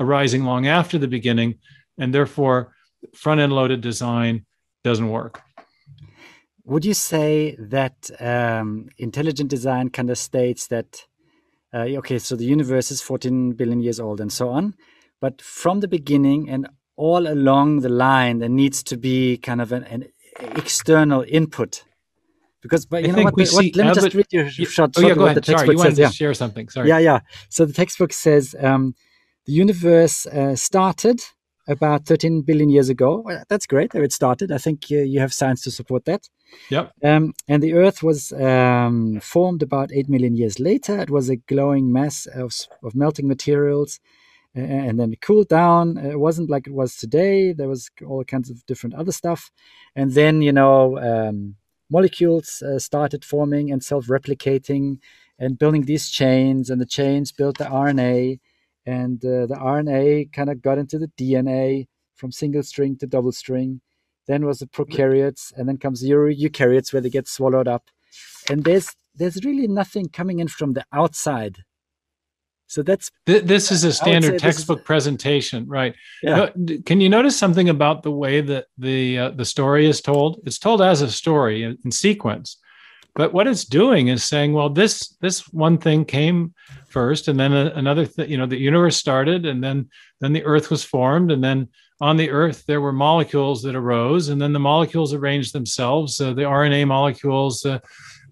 arising 0.00 0.44
long 0.44 0.66
after 0.66 0.98
the 0.98 1.08
beginning, 1.08 1.58
and 1.98 2.14
therefore 2.14 2.72
front 3.14 3.40
end 3.40 3.52
loaded 3.52 3.80
design 3.80 4.44
doesn't 4.84 5.08
work. 5.08 5.42
Would 6.64 6.84
you 6.84 6.94
say 6.94 7.56
that 7.58 8.10
um, 8.20 8.88
intelligent 8.98 9.48
design 9.48 9.88
kind 9.88 10.10
of 10.10 10.18
states 10.18 10.66
that, 10.66 11.06
uh, 11.72 11.86
okay, 12.00 12.18
so 12.18 12.36
the 12.36 12.44
universe 12.44 12.90
is 12.90 13.00
14 13.00 13.52
billion 13.52 13.80
years 13.80 13.98
old 13.98 14.20
and 14.20 14.30
so 14.30 14.50
on, 14.50 14.74
but 15.20 15.40
from 15.40 15.80
the 15.80 15.88
beginning 15.88 16.48
and 16.50 16.68
all 16.96 17.26
along 17.26 17.80
the 17.80 17.88
line, 17.88 18.38
there 18.38 18.48
needs 18.48 18.82
to 18.82 18.96
be 18.96 19.38
kind 19.38 19.60
of 19.60 19.72
an, 19.72 19.84
an 19.84 20.08
external 20.56 21.24
input 21.26 21.84
because 22.60 22.86
but 22.86 23.04
you 23.04 23.12
I 23.12 23.16
know 23.16 23.22
what, 23.24 23.36
what 23.36 23.76
let 23.76 23.86
me 23.86 23.94
just 23.94 24.14
read 24.14 24.26
you 24.30 24.48
short, 24.66 24.90
oh, 24.96 25.00
yeah, 25.00 25.14
go 25.14 25.26
ahead. 25.26 25.44
Sorry, 25.44 25.68
you 25.68 25.76
wanted 25.76 25.90
says, 25.90 25.96
to 25.96 26.02
yeah. 26.02 26.10
share 26.10 26.34
something. 26.34 26.68
Sorry. 26.68 26.88
Yeah, 26.88 26.98
yeah. 26.98 27.20
So 27.48 27.64
the 27.64 27.72
textbook 27.72 28.12
says 28.12 28.54
um, 28.60 28.94
the 29.48 29.54
universe 29.54 30.26
uh, 30.26 30.54
started 30.54 31.22
about 31.66 32.04
13 32.04 32.42
billion 32.42 32.68
years 32.68 32.90
ago. 32.90 33.22
Well, 33.24 33.42
that's 33.48 33.66
great 33.66 33.92
that 33.92 34.02
it 34.02 34.12
started. 34.12 34.52
I 34.52 34.58
think 34.58 34.84
uh, 34.92 34.96
you 34.96 35.20
have 35.20 35.32
science 35.32 35.62
to 35.62 35.70
support 35.70 36.04
that. 36.04 36.28
Yep. 36.68 36.92
Um, 37.02 37.32
and 37.48 37.62
the 37.62 37.72
Earth 37.72 38.02
was 38.02 38.30
um, 38.32 39.20
formed 39.20 39.62
about 39.62 39.90
8 39.90 40.06
million 40.10 40.36
years 40.36 40.60
later. 40.60 40.98
It 40.98 41.08
was 41.08 41.30
a 41.30 41.36
glowing 41.36 41.90
mass 41.90 42.26
of, 42.26 42.52
of 42.82 42.94
melting 42.94 43.26
materials. 43.26 44.00
Uh, 44.54 44.60
and 44.60 45.00
then 45.00 45.14
it 45.14 45.22
cooled 45.22 45.48
down. 45.48 45.96
It 45.96 46.20
wasn't 46.20 46.50
like 46.50 46.66
it 46.66 46.74
was 46.74 46.96
today. 46.96 47.54
There 47.54 47.68
was 47.68 47.90
all 48.06 48.24
kinds 48.24 48.50
of 48.50 48.66
different 48.66 48.96
other 48.96 49.12
stuff. 49.12 49.50
And 49.96 50.12
then, 50.12 50.42
you 50.42 50.52
know, 50.52 50.98
um, 50.98 51.56
molecules 51.88 52.60
uh, 52.60 52.78
started 52.78 53.24
forming 53.24 53.72
and 53.72 53.82
self 53.82 54.08
replicating 54.08 54.98
and 55.38 55.58
building 55.58 55.86
these 55.86 56.10
chains. 56.10 56.68
And 56.68 56.82
the 56.82 56.86
chains 56.86 57.32
built 57.32 57.56
the 57.56 57.64
RNA 57.64 58.40
and 58.88 59.22
uh, 59.22 59.44
the 59.44 59.54
RNA 59.54 60.32
kind 60.32 60.48
of 60.48 60.62
got 60.62 60.78
into 60.78 60.98
the 60.98 61.10
DNA 61.20 61.88
from 62.14 62.32
single 62.32 62.62
string 62.62 62.96
to 62.96 63.06
double 63.06 63.32
string. 63.32 63.82
Then 64.26 64.46
was 64.46 64.60
the 64.60 64.66
prokaryotes, 64.66 65.52
and 65.56 65.68
then 65.68 65.76
comes 65.76 66.00
the 66.00 66.08
eukaryotes 66.10 66.92
where 66.92 67.02
they 67.02 67.10
get 67.10 67.28
swallowed 67.28 67.68
up. 67.68 67.84
And 68.48 68.64
there's 68.64 68.94
there's 69.14 69.44
really 69.44 69.68
nothing 69.68 70.08
coming 70.08 70.38
in 70.38 70.48
from 70.48 70.72
the 70.72 70.84
outside. 70.90 71.58
So 72.66 72.82
that's 72.82 73.10
this 73.26 73.70
is 73.70 73.84
a 73.84 73.92
standard 73.92 74.38
textbook 74.38 74.80
is, 74.80 74.84
presentation, 74.84 75.66
right? 75.66 75.94
Yeah. 76.22 76.48
Can 76.86 77.02
you 77.02 77.10
notice 77.10 77.38
something 77.38 77.68
about 77.68 78.02
the 78.02 78.10
way 78.10 78.40
that 78.40 78.66
the 78.78 79.18
uh, 79.18 79.30
the 79.30 79.44
story 79.44 79.86
is 79.86 80.00
told? 80.00 80.40
It's 80.46 80.58
told 80.58 80.80
as 80.80 81.02
a 81.02 81.10
story 81.10 81.62
in, 81.62 81.76
in 81.84 81.90
sequence 81.90 82.56
but 83.18 83.32
what 83.32 83.48
it's 83.48 83.64
doing 83.64 84.08
is 84.08 84.22
saying 84.22 84.52
well 84.52 84.70
this 84.70 85.08
this 85.20 85.40
one 85.52 85.76
thing 85.76 86.04
came 86.04 86.54
first 86.88 87.26
and 87.26 87.38
then 87.38 87.52
a, 87.52 87.66
another 87.74 88.06
thing 88.06 88.30
you 88.30 88.38
know 88.38 88.46
the 88.46 88.56
universe 88.56 88.96
started 88.96 89.44
and 89.44 89.62
then 89.62 89.90
then 90.20 90.32
the 90.32 90.44
earth 90.44 90.70
was 90.70 90.84
formed 90.84 91.32
and 91.32 91.42
then 91.42 91.68
on 92.00 92.16
the 92.16 92.30
earth 92.30 92.64
there 92.66 92.80
were 92.80 92.92
molecules 92.92 93.60
that 93.62 93.74
arose 93.74 94.28
and 94.28 94.40
then 94.40 94.52
the 94.52 94.58
molecules 94.60 95.12
arranged 95.12 95.52
themselves. 95.52 96.20
Uh, 96.20 96.32
the 96.32 96.42
rna 96.42 96.86
molecules 96.86 97.66
uh, 97.66 97.80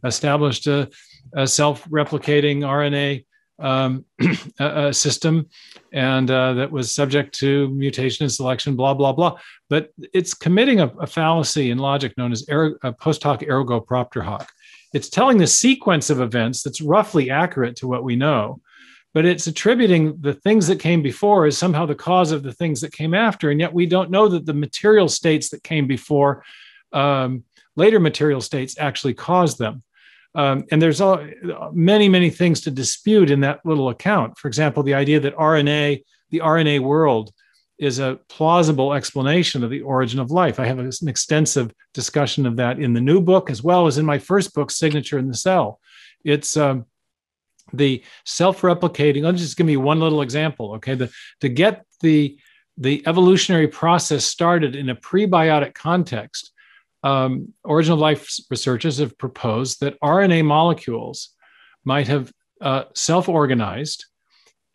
established 0.05 0.69
a, 0.69 0.89
a, 1.35 1.47
self-replicating 1.47 2.59
rna 2.59 3.25
um, 3.59 4.05
a, 4.61 4.95
system 4.95 5.49
and 5.93 6.31
uh, 6.31 6.53
that 6.53 6.71
was 6.71 6.95
subject 6.95 7.35
to 7.35 7.69
mutation 7.71 8.23
and 8.23 8.33
selection 8.33 8.77
blah 8.77 8.95
blah 8.95 9.13
blah. 9.13 9.37
But 9.69 9.91
it's 10.15 10.33
committing 10.33 10.81
a, 10.81 10.87
a 11.01 11.09
fallacy 11.09 11.71
in 11.73 11.79
logic 11.79 12.17
known 12.17 12.31
as 12.31 12.47
er, 12.49 12.79
post 13.01 13.25
hoc 13.25 13.43
ergo 13.43 13.81
propter 13.81 14.23
hoc 14.23 14.49
it's 14.97 15.11
telling 15.11 15.39
the 15.39 15.47
sequence 15.47 16.11
of 16.11 16.21
events 16.21 16.63
that's 16.63 16.81
roughly 16.81 17.31
accurate 17.31 17.77
to 17.77 17.89
what 17.89 18.05
we 18.05 18.17
know 18.17 18.61
but 19.15 19.25
it's 19.25 19.47
attributing 19.47 20.03
the 20.21 20.35
things 20.35 20.67
that 20.67 20.79
came 20.79 21.03
before 21.03 21.47
as 21.47 21.57
somehow 21.57 21.87
the 21.87 21.95
cause 22.09 22.33
of 22.33 22.43
the 22.43 22.53
things 22.53 22.81
that 22.81 22.93
came 22.93 23.15
after 23.15 23.51
and 23.51 23.61
yet 23.61 23.73
we 23.73 23.87
don't 23.87 24.11
know 24.11 24.29
that 24.29 24.45
the 24.47 24.61
material 24.67 25.09
states 25.09 25.51
that 25.51 25.63
came 25.63 25.87
before 25.87 26.43
um, 26.93 27.45
later 27.77 28.01
material 28.01 28.41
states 28.41 28.77
actually 28.79 29.15
caused 29.15 29.59
them 29.59 29.83
Um, 30.37 30.65
and 30.71 30.81
there's 30.83 31.01
all, 31.01 31.19
many, 31.73 32.09
many 32.09 32.31
things 32.31 32.61
to 32.63 32.71
dispute 32.71 33.31
in 33.31 33.41
that 33.41 33.61
little 33.65 33.89
account. 33.89 34.37
For 34.39 34.49
example, 34.49 34.83
the 34.83 34.99
idea 35.03 35.19
that 35.21 35.35
RNA, 35.37 36.05
the 36.31 36.43
RNA 36.45 36.81
world, 36.81 37.33
is 37.79 37.99
a 37.99 38.19
plausible 38.29 38.95
explanation 38.95 39.63
of 39.63 39.71
the 39.71 39.83
origin 39.83 40.19
of 40.19 40.31
life. 40.31 40.59
I 40.59 40.67
have 40.67 40.79
an 40.79 40.91
extensive 41.07 41.73
discussion 41.93 42.47
of 42.47 42.57
that 42.57 42.79
in 42.79 42.95
the 42.95 43.01
new 43.01 43.21
book, 43.21 43.51
as 43.51 43.63
well 43.63 43.87
as 43.87 43.99
in 43.99 44.07
my 44.07 44.19
first 44.19 44.55
book, 44.55 44.71
Signature 44.71 45.19
in 45.19 45.29
the 45.29 45.37
Cell. 45.37 45.81
It's 46.25 46.57
um, 46.57 46.87
the 47.73 48.03
self-replicating. 48.25 49.23
Me 49.23 49.39
just 49.39 49.57
give 49.57 49.67
me 49.67 49.77
one 49.77 50.01
little 50.01 50.23
example. 50.23 50.75
Okay, 50.77 50.95
the, 50.95 51.11
to 51.41 51.49
get 51.49 51.85
the 52.01 52.39
the 52.79 53.03
evolutionary 53.07 53.69
process 53.69 54.25
started 54.25 54.77
in 54.77 54.91
a 54.91 54.97
prebiotic 54.97 55.73
context, 55.73 56.53
um, 57.03 57.55
origin 57.65 57.95
of 57.95 57.99
life 57.99 58.29
researchers 58.51 58.99
have 58.99 59.17
proposed 59.17 59.81
that 59.81 59.99
RNA 60.01 60.45
molecules 60.45 61.31
might 61.85 62.09
have 62.09 62.31
uh, 62.61 62.85
self-organized 62.95 64.05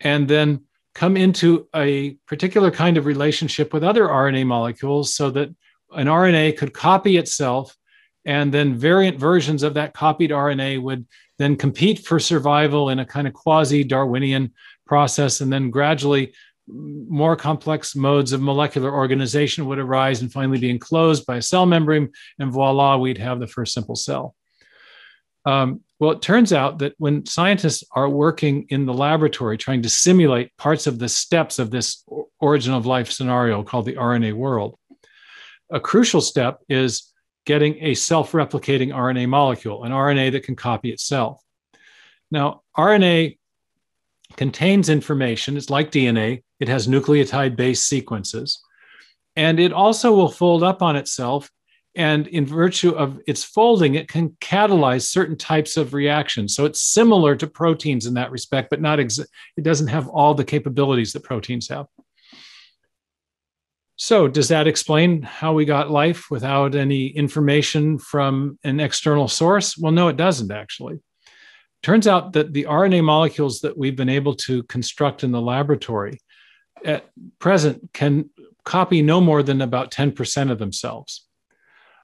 and 0.00 0.26
then 0.26 0.64
come 0.94 1.16
into 1.16 1.68
a 1.74 2.12
particular 2.26 2.70
kind 2.70 2.96
of 2.96 3.06
relationship 3.06 3.72
with 3.72 3.82
other 3.82 4.06
RNA 4.06 4.46
molecules 4.46 5.14
so 5.14 5.30
that 5.30 5.48
an 5.92 6.06
RNA 6.06 6.56
could 6.58 6.72
copy 6.72 7.16
itself 7.16 7.76
and 8.24 8.52
then 8.52 8.74
variant 8.74 9.18
versions 9.18 9.62
of 9.62 9.74
that 9.74 9.94
copied 9.94 10.30
RNA 10.30 10.82
would 10.82 11.06
then 11.38 11.56
compete 11.56 12.06
for 12.06 12.20
survival 12.20 12.90
in 12.90 13.00
a 13.00 13.06
kind 13.06 13.26
of 13.26 13.34
quasi 13.34 13.82
Darwinian 13.82 14.52
process. 14.86 15.40
And 15.40 15.52
then 15.52 15.70
gradually, 15.70 16.32
more 16.68 17.34
complex 17.34 17.96
modes 17.96 18.32
of 18.32 18.40
molecular 18.40 18.92
organization 18.92 19.66
would 19.66 19.78
arise 19.78 20.22
and 20.22 20.32
finally 20.32 20.58
be 20.58 20.70
enclosed 20.70 21.26
by 21.26 21.38
a 21.38 21.42
cell 21.42 21.66
membrane. 21.66 22.10
And 22.38 22.52
voila, 22.52 22.96
we'd 22.96 23.18
have 23.18 23.40
the 23.40 23.46
first 23.48 23.74
simple 23.74 23.96
cell. 23.96 24.36
Um, 25.44 25.80
well, 26.02 26.10
it 26.10 26.20
turns 26.20 26.52
out 26.52 26.80
that 26.80 26.94
when 26.98 27.24
scientists 27.26 27.84
are 27.92 28.08
working 28.08 28.66
in 28.70 28.86
the 28.86 28.92
laboratory 28.92 29.56
trying 29.56 29.82
to 29.82 29.88
simulate 29.88 30.50
parts 30.56 30.88
of 30.88 30.98
the 30.98 31.08
steps 31.08 31.60
of 31.60 31.70
this 31.70 32.04
origin 32.40 32.74
of 32.74 32.86
life 32.86 33.08
scenario 33.08 33.62
called 33.62 33.86
the 33.86 33.94
RNA 33.94 34.32
world, 34.32 34.76
a 35.70 35.78
crucial 35.78 36.20
step 36.20 36.58
is 36.68 37.12
getting 37.46 37.76
a 37.80 37.94
self 37.94 38.32
replicating 38.32 38.88
RNA 38.88 39.28
molecule, 39.28 39.84
an 39.84 39.92
RNA 39.92 40.32
that 40.32 40.42
can 40.42 40.56
copy 40.56 40.90
itself. 40.90 41.40
Now, 42.32 42.62
RNA 42.76 43.38
contains 44.36 44.88
information, 44.88 45.56
it's 45.56 45.70
like 45.70 45.92
DNA, 45.92 46.42
it 46.58 46.66
has 46.66 46.88
nucleotide 46.88 47.54
based 47.54 47.86
sequences, 47.86 48.60
and 49.36 49.60
it 49.60 49.72
also 49.72 50.12
will 50.12 50.32
fold 50.32 50.64
up 50.64 50.82
on 50.82 50.96
itself 50.96 51.48
and 51.94 52.26
in 52.28 52.46
virtue 52.46 52.90
of 52.90 53.20
its 53.26 53.44
folding, 53.44 53.94
it 53.94 54.08
can 54.08 54.30
catalyze 54.40 55.02
certain 55.02 55.36
types 55.36 55.76
of 55.76 55.92
reactions. 55.92 56.54
So 56.54 56.64
it's 56.64 56.80
similar 56.80 57.36
to 57.36 57.46
proteins 57.46 58.06
in 58.06 58.14
that 58.14 58.30
respect, 58.30 58.70
but 58.70 58.80
not 58.80 58.98
ex- 58.98 59.18
it 59.18 59.62
doesn't 59.62 59.88
have 59.88 60.08
all 60.08 60.34
the 60.34 60.44
capabilities 60.44 61.12
that 61.12 61.22
proteins 61.22 61.68
have. 61.68 61.86
So, 63.96 64.26
does 64.26 64.48
that 64.48 64.66
explain 64.66 65.22
how 65.22 65.52
we 65.52 65.64
got 65.64 65.90
life 65.90 66.28
without 66.30 66.74
any 66.74 67.06
information 67.06 67.98
from 67.98 68.58
an 68.64 68.80
external 68.80 69.28
source? 69.28 69.78
Well, 69.78 69.92
no, 69.92 70.08
it 70.08 70.16
doesn't 70.16 70.50
actually. 70.50 71.00
Turns 71.82 72.08
out 72.08 72.32
that 72.32 72.52
the 72.52 72.64
RNA 72.64 73.04
molecules 73.04 73.60
that 73.60 73.76
we've 73.76 73.94
been 73.94 74.08
able 74.08 74.34
to 74.36 74.62
construct 74.64 75.24
in 75.24 75.30
the 75.30 75.40
laboratory 75.40 76.20
at 76.84 77.08
present 77.38 77.90
can 77.92 78.30
copy 78.64 79.02
no 79.02 79.20
more 79.20 79.42
than 79.42 79.60
about 79.60 79.92
10% 79.92 80.50
of 80.50 80.58
themselves. 80.58 81.28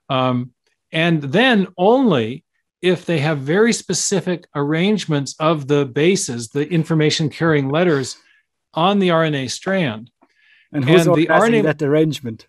Um, 0.09 0.53
and 0.93 1.23
then 1.23 1.69
only 1.77 2.45
if 2.81 3.05
they 3.05 3.19
have 3.19 3.39
very 3.39 3.73
specific 3.73 4.47
arrangements 4.55 5.35
of 5.41 5.67
the 5.67 5.85
bases, 5.85 6.49
the 6.49 6.69
information 6.69 7.29
carrying 7.29 7.69
letters 7.69 8.17
on 8.75 8.99
the 8.99 9.09
RNA 9.09 9.51
strand. 9.51 10.11
And 10.73 10.85
who's 10.85 11.07
and 11.07 11.17
the 11.17 11.27
RNA, 11.27 11.63
that 11.65 11.83
arrangement? 11.83 12.47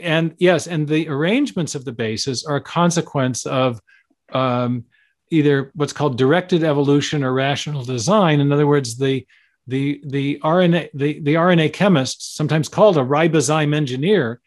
And 0.00 0.34
yes, 0.38 0.66
and 0.66 0.86
the 0.86 1.08
arrangements 1.08 1.74
of 1.74 1.84
the 1.84 1.92
bases 1.92 2.44
are 2.44 2.56
a 2.56 2.62
consequence 2.62 3.46
of 3.46 3.80
um, 4.32 4.84
either 5.30 5.70
what's 5.74 5.92
called 5.92 6.18
directed 6.18 6.64
evolution 6.64 7.24
or 7.24 7.32
rational 7.32 7.84
design. 7.84 8.40
In 8.40 8.52
other 8.52 8.66
words, 8.66 8.96
the 8.96 9.26
the 9.66 10.02
the 10.04 10.40
RNA 10.42 10.90
the, 10.92 11.20
the 11.20 11.34
RNA 11.34 11.72
chemist, 11.72 12.36
sometimes 12.36 12.68
called 12.68 12.98
a 12.98 13.00
ribozyme 13.00 13.74
engineer, 13.74 14.40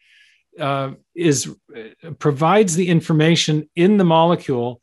uh, 0.60 0.92
is 1.14 1.54
provides 2.18 2.76
the 2.76 2.88
information 2.88 3.68
in 3.76 3.96
the 3.96 4.04
molecule 4.04 4.80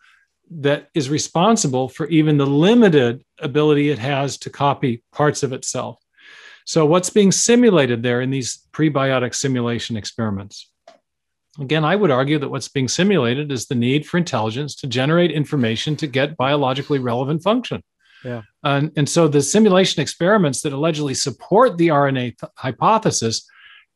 that 0.50 0.90
is 0.94 1.10
responsible 1.10 1.90
for 1.90 2.08
even 2.08 2.38
the 2.38 2.46
limited 2.46 3.24
ability 3.40 3.90
it 3.90 4.00
has 4.00 4.38
to 4.38 4.50
copy 4.50 5.04
parts 5.12 5.44
of 5.44 5.54
itself. 5.54 6.00
So, 6.66 6.86
what's 6.86 7.10
being 7.10 7.32
simulated 7.32 8.04
there 8.04 8.22
in 8.22 8.30
these 8.30 8.66
prebiotic 8.72 9.36
simulation 9.36 9.98
experiments? 9.98 10.70
Again, 11.60 11.86
I 11.86 11.96
would 11.96 12.10
argue 12.10 12.40
that 12.40 12.50
what's 12.50 12.70
being 12.70 12.88
simulated 12.88 13.52
is 13.52 13.68
the 13.68 13.76
need 13.76 14.08
for 14.08 14.18
intelligence 14.18 14.76
to 14.78 14.88
generate 14.88 15.32
information 15.32 15.96
to 15.98 16.08
get 16.08 16.38
biologically 16.38 17.00
relevant 17.00 17.44
function. 17.44 17.84
Yeah. 18.24 18.42
And, 18.64 18.92
and 18.96 19.08
so 19.08 19.28
the 19.28 19.42
simulation 19.42 20.02
experiments 20.02 20.62
that 20.62 20.74
allegedly 20.74 21.14
support 21.14 21.78
the 21.78 21.90
RNA 21.90 22.38
th- 22.40 22.52
hypothesis 22.58 23.46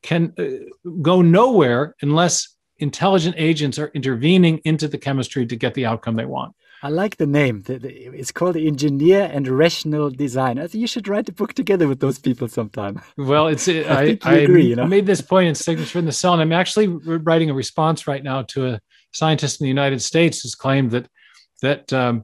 can 0.04 0.34
uh, 0.38 0.90
go 1.02 1.22
nowhere 1.22 1.96
unless 2.02 2.56
intelligent 2.80 3.36
agents 3.38 3.80
are 3.80 3.88
intervening 3.94 4.60
into 4.64 4.88
the 4.88 4.98
chemistry 4.98 5.46
to 5.46 5.56
get 5.56 5.74
the 5.74 5.86
outcome 5.86 6.16
they 6.16 6.26
want. 6.26 6.54
I 6.84 6.90
like 6.90 7.18
the 7.18 7.26
name. 7.26 7.64
It's 7.68 8.32
called 8.32 8.56
Engineer 8.56 9.30
and 9.34 9.48
Rational 9.48 10.12
Design. 10.12 10.60
I 10.60 10.68
think 10.68 10.82
you 10.82 10.88
should 10.88 11.08
write 11.08 11.28
a 11.28 11.32
book 11.32 11.54
together 11.56 11.88
with 11.88 12.00
those 12.00 12.20
people 12.20 12.48
sometime. 12.48 13.02
Well, 13.18 13.48
it's 13.48 13.68
I, 13.68 13.72
I, 13.72 14.20
I 14.22 14.34
agree. 14.36 14.68
You 14.68 14.76
know? 14.76 14.84
I 14.84 14.88
made 14.88 15.08
this 15.08 15.22
point 15.22 15.48
in 15.48 15.56
Signature 15.56 15.98
in 15.98 16.06
the 16.06 16.12
Cell, 16.12 16.34
and 16.34 16.42
I'm 16.42 16.54
actually 16.54 16.88
writing 16.88 17.50
a 17.50 17.56
response 17.56 18.06
right 18.06 18.24
now 18.24 18.44
to 18.44 18.68
a 18.68 18.80
scientist 19.12 19.60
in 19.60 19.66
the 19.66 19.70
United 19.70 20.04
States 20.04 20.42
who's 20.42 20.54
claimed 20.54 20.92
that 20.92 21.08
that 21.64 21.92
um, 21.92 22.24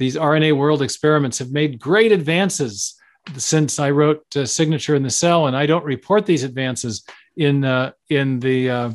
these 0.00 0.16
RNA 0.16 0.56
world 0.56 0.82
experiments 0.82 1.38
have 1.38 1.52
made 1.52 1.78
great 1.78 2.10
advances 2.10 2.96
since 3.36 3.78
I 3.78 3.90
wrote 3.90 4.24
uh, 4.36 4.46
Signature 4.46 4.94
in 4.94 5.02
the 5.02 5.10
Cell, 5.10 5.46
and 5.46 5.56
I 5.56 5.66
don't 5.66 5.84
report 5.84 6.26
these 6.26 6.44
advances 6.44 7.04
in 7.36 7.64
uh, 7.64 7.92
in 8.08 8.40
the 8.40 8.70
uh, 8.70 8.90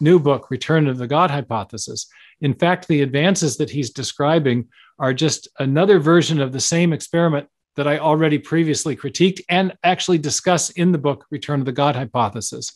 new 0.00 0.18
book, 0.18 0.50
Return 0.50 0.86
of 0.86 0.98
the 0.98 1.06
God 1.06 1.30
Hypothesis. 1.30 2.06
In 2.40 2.54
fact, 2.54 2.88
the 2.88 3.02
advances 3.02 3.56
that 3.56 3.70
he's 3.70 3.90
describing 3.90 4.68
are 4.98 5.12
just 5.12 5.48
another 5.58 5.98
version 5.98 6.40
of 6.40 6.52
the 6.52 6.60
same 6.60 6.92
experiment 6.92 7.48
that 7.76 7.86
I 7.86 7.98
already 7.98 8.38
previously 8.38 8.96
critiqued 8.96 9.40
and 9.48 9.76
actually 9.84 10.18
discuss 10.18 10.70
in 10.70 10.90
the 10.90 10.98
book 10.98 11.26
Return 11.30 11.60
of 11.60 11.66
the 11.66 11.72
God 11.72 11.94
Hypothesis. 11.94 12.72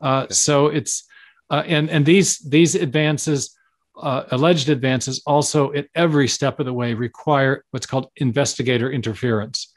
Uh, 0.00 0.22
okay. 0.24 0.34
So 0.34 0.66
it's 0.66 1.04
uh, 1.50 1.62
and 1.66 1.90
and 1.90 2.04
these 2.04 2.38
these 2.38 2.74
advances. 2.74 3.56
Uh, 3.94 4.24
alleged 4.30 4.70
advances 4.70 5.22
also 5.26 5.70
at 5.74 5.86
every 5.94 6.26
step 6.26 6.58
of 6.58 6.64
the 6.64 6.72
way 6.72 6.94
require 6.94 7.62
what's 7.72 7.84
called 7.84 8.10
investigator 8.16 8.90
interference. 8.90 9.71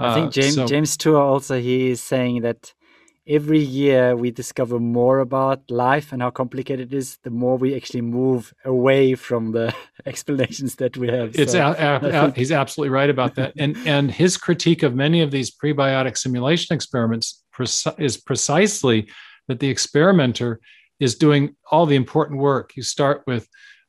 I 0.00 0.14
think 0.14 0.28
uh, 0.28 0.30
James 0.30 0.54
so, 0.54 0.66
James 0.66 0.96
Tour 0.96 1.20
also 1.20 1.60
he 1.60 1.90
is 1.90 2.00
saying 2.00 2.40
that 2.42 2.72
every 3.26 3.60
year 3.60 4.16
we 4.16 4.30
discover 4.30 4.80
more 4.80 5.20
about 5.20 5.70
life 5.70 6.12
and 6.12 6.22
how 6.22 6.30
complicated 6.30 6.92
it 6.92 6.96
is, 6.96 7.18
the 7.22 7.30
more 7.30 7.56
we 7.56 7.76
actually 7.76 8.00
move 8.00 8.52
away 8.64 9.14
from 9.14 9.52
the 9.52 9.74
explanations 10.06 10.76
that 10.76 10.96
we 10.96 11.08
have. 11.08 11.38
It's 11.38 11.52
so, 11.52 11.74
a, 11.78 12.06
a, 12.06 12.28
a, 12.28 12.30
he's 12.32 12.50
absolutely 12.50 12.90
right 12.90 13.10
about 13.10 13.34
that, 13.36 13.52
and 13.58 13.76
and 13.86 14.10
his 14.10 14.36
critique 14.36 14.82
of 14.82 14.94
many 14.94 15.20
of 15.20 15.30
these 15.30 15.50
prebiotic 15.54 16.16
simulation 16.16 16.74
experiments 16.74 17.44
is 17.98 18.16
precisely 18.16 19.08
that 19.48 19.60
the 19.60 19.68
experimenter 19.68 20.60
is 20.98 21.14
doing 21.14 21.54
all 21.70 21.86
the 21.86 21.96
important 21.96 22.40
work. 22.40 22.72
You 22.76 22.82
start 22.82 23.22
with 23.26 23.46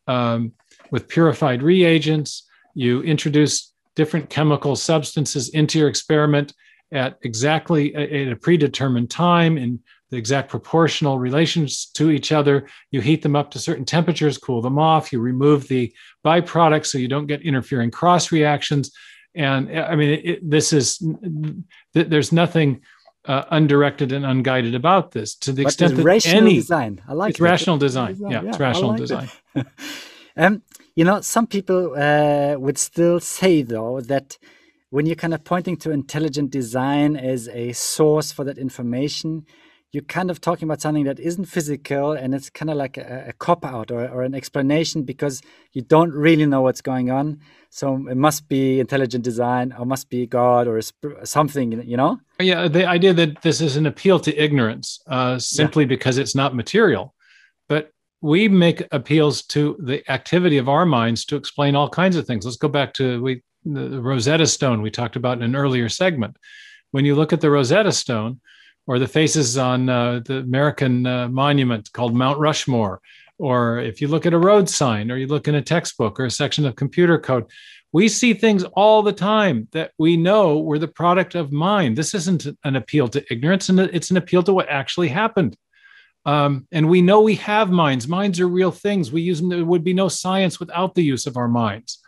um, 0.08 0.54
with 0.92 1.08
purified 1.08 1.64
reagents. 1.64 2.48
You 2.74 3.02
introduce 3.02 3.71
different 3.96 4.30
chemical 4.30 4.76
substances 4.76 5.50
into 5.50 5.80
your 5.80 5.88
experiment 5.88 6.54
at 6.92 7.18
exactly 7.22 7.96
at 7.96 8.32
a 8.32 8.36
predetermined 8.36 9.10
time 9.10 9.58
in 9.58 9.80
the 10.10 10.18
exact 10.18 10.50
proportional 10.50 11.18
relations 11.18 11.86
to 11.86 12.12
each 12.12 12.32
other. 12.32 12.68
You 12.92 13.00
heat 13.00 13.22
them 13.22 13.36
up 13.36 13.50
to 13.52 13.60
certain 13.60 13.86
temperatures, 13.86 14.38
cool 14.38 14.62
them 14.62 14.78
off. 14.78 15.14
You 15.14 15.20
remove 15.20 15.68
the 15.68 15.94
byproducts 16.26 16.88
so 16.88 16.98
you 16.98 17.08
don't 17.08 17.28
get 17.28 17.42
interfering 17.42 17.92
cross 17.92 18.32
reactions. 18.32 18.92
And 19.34 19.80
I 19.80 19.96
mean, 19.96 20.22
it, 20.24 20.50
this 20.50 20.74
is 20.74 21.02
there's 21.94 22.34
nothing 22.34 22.82
uh, 23.26 23.44
undirected 23.52 24.12
and 24.12 24.26
unguided 24.26 24.76
about 24.76 25.12
this 25.12 25.36
to 25.36 25.52
the 25.52 25.64
but 25.64 25.70
extent 25.70 25.96
that 25.96 26.04
rational 26.04 26.38
any 26.38 26.56
design. 26.56 27.02
I 27.08 27.14
like 27.14 27.32
it's 27.32 27.40
rational 27.40 27.78
design. 27.78 28.14
design. 28.14 28.32
Yeah, 28.32 28.42
yeah, 28.44 28.50
it's 28.50 28.60
rational 28.60 28.90
like 28.90 28.98
design. 28.98 29.30
um, 30.38 30.62
you 30.96 31.06
know, 31.06 31.22
some 31.22 31.48
people 31.48 31.94
uh, 31.96 32.56
would 32.58 32.78
still 32.78 33.20
say 33.20 33.62
though 33.62 34.02
that 34.02 34.38
when 34.90 35.06
you're 35.06 35.16
kind 35.16 35.34
of 35.34 35.44
pointing 35.44 35.78
to 35.78 35.92
intelligent 35.92 36.52
design 36.52 37.16
as 37.16 37.48
a 37.50 37.72
source 37.72 38.32
for 38.32 38.44
that 38.44 38.58
information, 38.58 39.46
you're 39.94 40.04
kind 40.04 40.32
of 40.32 40.40
talking 40.40 40.68
about 40.68 40.80
something 40.80 41.04
that 41.04 41.20
isn't 41.20 41.46
physical 41.46 42.14
and 42.14 42.34
it's 42.34 42.50
kind 42.50 42.70
of 42.70 42.78
like 42.78 42.98
a, 42.98 43.26
a 43.30 43.34
cop 43.34 43.66
out 43.66 43.92
or, 43.92 44.08
or, 44.08 44.22
an 44.24 44.34
explanation 44.34 45.04
because 45.04 45.42
you 45.74 45.82
don't 45.82 46.14
really 46.14 46.46
know 46.46 46.62
what's 46.62 46.82
going 46.82 47.12
on. 47.12 47.40
So 47.70 47.96
it 48.10 48.16
must 48.16 48.48
be 48.48 48.80
intelligent 48.80 49.24
design 49.24 49.74
or 49.78 49.86
must 49.86 50.10
be 50.10 50.26
god 50.26 50.68
or 50.68 50.82
something 51.24 51.72
you 51.88 51.98
know? 51.98 52.20
Yeah 52.40 52.68
the 52.68 52.86
idea 52.86 53.14
that 53.14 53.42
this 53.42 53.60
is 53.60 53.76
an 53.76 53.86
appeal 53.86 54.20
to 54.22 54.36
ignorance 54.36 55.00
uh, 55.08 55.40
simply 55.40 55.84
yeah. 55.84 55.90
because 55.90 56.18
it's 56.18 56.36
not 56.36 56.56
material. 56.56 57.14
But 57.68 57.92
we 58.22 58.48
make 58.48 58.88
appeals 58.92 59.42
to 59.44 59.76
the 59.84 60.10
activity 60.12 60.58
of 60.58 60.70
our 60.70 60.86
minds 60.86 61.26
to 61.26 61.36
explain 61.36 61.76
all 61.76 61.90
kinds 61.90 62.16
of 62.16 62.26
things 62.26 62.46
let's 62.46 62.58
go 62.58 62.68
back 62.68 62.94
to 62.94 63.22
we 63.22 63.42
the 63.66 64.02
rosetta 64.02 64.48
stone 64.48 64.82
we 64.82 64.90
talked 64.90 65.16
about 65.16 65.38
in 65.38 65.44
an 65.44 65.56
earlier 65.56 65.90
segment 65.90 66.36
when 66.92 67.06
you 67.06 67.16
look 67.16 67.34
at 67.34 67.42
the 67.42 67.50
rosetta 67.50 67.92
stone 67.92 68.40
or 68.88 69.00
the 69.00 69.08
faces 69.08 69.58
on 69.58 69.90
uh, 69.90 70.20
the 70.26 70.40
American 70.40 71.06
uh, 71.06 71.28
monument 71.30 71.92
called 71.94 72.16
Mount 72.16 72.40
Rushmore, 72.40 73.02
or 73.38 73.80
if 73.80 74.02
you 74.02 74.08
look 74.08 74.26
at 74.26 74.34
a 74.34 74.40
road 74.40 74.70
sign, 74.70 75.12
or 75.12 75.18
you 75.18 75.28
look 75.28 75.48
in 75.48 75.56
a 75.56 75.62
textbook 75.62 76.20
or 76.20 76.26
a 76.26 76.32
section 76.32 76.66
of 76.66 76.76
computer 76.76 77.18
code, 77.20 77.46
we 77.94 78.08
see 78.08 78.34
things 78.34 78.64
all 78.74 79.02
the 79.02 79.14
time 79.14 79.68
that 79.72 79.92
we 79.98 80.16
know 80.16 80.60
were 80.60 80.80
the 80.80 80.88
product 80.88 81.36
of 81.36 81.52
mind. 81.52 81.98
This 81.98 82.14
isn't 82.14 82.48
an 82.64 82.76
appeal 82.76 83.08
to 83.10 83.24
ignorance, 83.32 83.70
and 83.70 83.80
it's 83.80 84.12
an 84.12 84.18
appeal 84.18 84.44
to 84.44 84.54
what 84.54 84.70
actually 84.70 85.10
happened. 85.10 85.58
Um, 86.26 86.68
and 86.72 86.88
we 86.90 87.02
know 87.02 87.22
we 87.22 87.36
have 87.36 87.72
minds. 87.72 88.08
Minds 88.08 88.40
are 88.40 88.48
real 88.48 88.72
things. 88.72 89.12
We 89.12 89.22
use 89.22 89.40
them. 89.40 89.50
There 89.50 89.66
would 89.66 89.84
be 89.84 89.94
no 89.94 90.08
science 90.08 90.60
without 90.60 90.94
the 90.94 91.04
use 91.04 91.26
of 91.26 91.38
our 91.38 91.48
minds. 91.48 92.00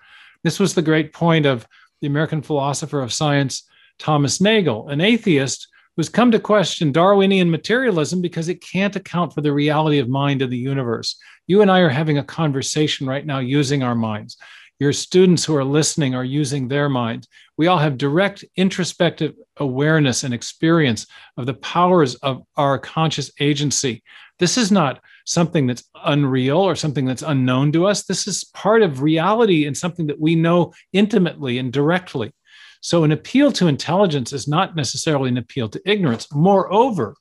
This 0.44 0.60
was 0.60 0.74
the 0.74 0.82
great 0.82 1.14
point 1.14 1.46
of 1.46 1.68
the 2.02 2.08
American 2.08 2.42
philosopher 2.42 3.02
of 3.02 3.14
science, 3.14 3.64
Thomas 3.98 4.42
Nagel, 4.42 4.90
an 4.90 5.02
atheist 5.02 5.68
who's 5.96 6.10
come 6.10 6.32
to 6.32 6.40
question 6.40 6.92
Darwinian 6.92 7.50
materialism 7.50 8.22
because 8.22 8.50
it 8.50 8.62
can't 8.62 8.96
account 8.96 9.34
for 9.34 9.42
the 9.42 9.54
reality 9.54 10.00
of 10.00 10.10
mind 10.10 10.42
in 10.42 10.50
the 10.50 10.58
universe. 10.58 11.16
You 11.48 11.62
and 11.62 11.70
I 11.70 11.80
are 11.80 11.90
having 11.90 12.18
a 12.18 12.24
conversation 12.24 13.08
right 13.08 13.26
now 13.26 13.40
using 13.40 13.84
our 13.84 13.96
minds. 13.96 14.38
Your 14.80 14.94
students 14.94 15.46
who 15.46 15.56
are 15.56 15.64
listening 15.64 16.16
are 16.16 16.24
using 16.24 16.68
their 16.68 16.90
minds. 16.90 17.28
We 17.58 17.68
all 17.68 17.78
have 17.78 17.98
direct 17.98 18.44
introspective 18.56 19.34
awareness 19.58 20.24
and 20.24 20.34
experience 20.34 21.06
of 21.38 21.46
the 21.46 21.54
powers 21.54 22.16
of 22.16 22.44
our 22.58 22.80
conscious 22.80 23.32
agency. 23.40 24.04
This 24.40 24.58
is 24.58 24.72
not 24.72 25.00
something 25.26 25.68
that's 25.68 25.84
unreal 26.04 26.58
or 26.58 26.76
something 26.76 27.06
that's 27.06 27.22
unknown 27.22 27.72
to 27.74 27.86
us. 27.86 28.04
This 28.04 28.28
is 28.28 28.44
part 28.46 28.82
of 28.82 29.02
reality 29.02 29.66
and 29.68 29.78
something 29.78 30.08
that 30.08 30.20
we 30.20 30.36
know 30.36 30.74
intimately 30.92 31.60
and 31.60 31.72
directly. 31.72 32.34
So, 32.82 33.06
an 33.06 33.14
appeal 33.14 33.52
to 33.54 33.68
intelligence 33.68 34.34
is 34.34 34.48
not 34.48 34.76
necessarily 34.76 35.30
an 35.30 35.38
appeal 35.38 35.70
to 35.70 35.82
ignorance. 35.86 36.28
Moreover, 36.34 37.16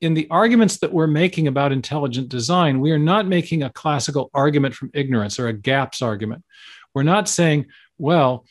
in 0.00 0.14
the 0.14 0.26
arguments 0.30 0.78
that 0.78 0.92
we're 0.92 1.06
making 1.06 1.46
about 1.46 1.72
intelligent 1.72 2.28
design, 2.28 2.80
we 2.80 2.90
are 2.90 2.98
not 2.98 3.26
making 3.26 3.62
a 3.62 3.70
classical 3.70 4.30
argument 4.34 4.74
from 4.74 4.90
ignorance 4.94 5.38
or 5.38 5.48
a 5.48 5.52
gaps 5.52 6.02
argument. 6.02 6.42
We're 6.96 7.02
not 7.02 7.28
saying, 7.28 7.66
well, 7.98 8.46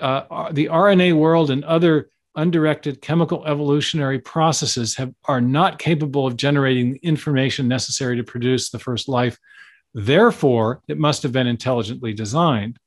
uh, 0.00 0.52
the 0.52 0.66
RNA 0.66 1.16
world 1.16 1.50
and 1.50 1.64
other 1.64 2.10
undirected 2.36 3.02
chemical 3.02 3.44
evolutionary 3.44 4.20
processes 4.20 4.94
have, 4.94 5.12
are 5.24 5.40
not 5.40 5.80
capable 5.80 6.24
of 6.24 6.36
generating 6.36 6.92
the 6.92 7.00
information 7.00 7.66
necessary 7.66 8.16
to 8.16 8.22
produce 8.22 8.70
the 8.70 8.78
first 8.78 9.08
life. 9.08 9.36
Therefore, 9.94 10.80
it 10.86 10.96
must 10.96 11.24
have 11.24 11.32
been 11.32 11.48
intelligently 11.48 12.12
designed. 12.12 12.78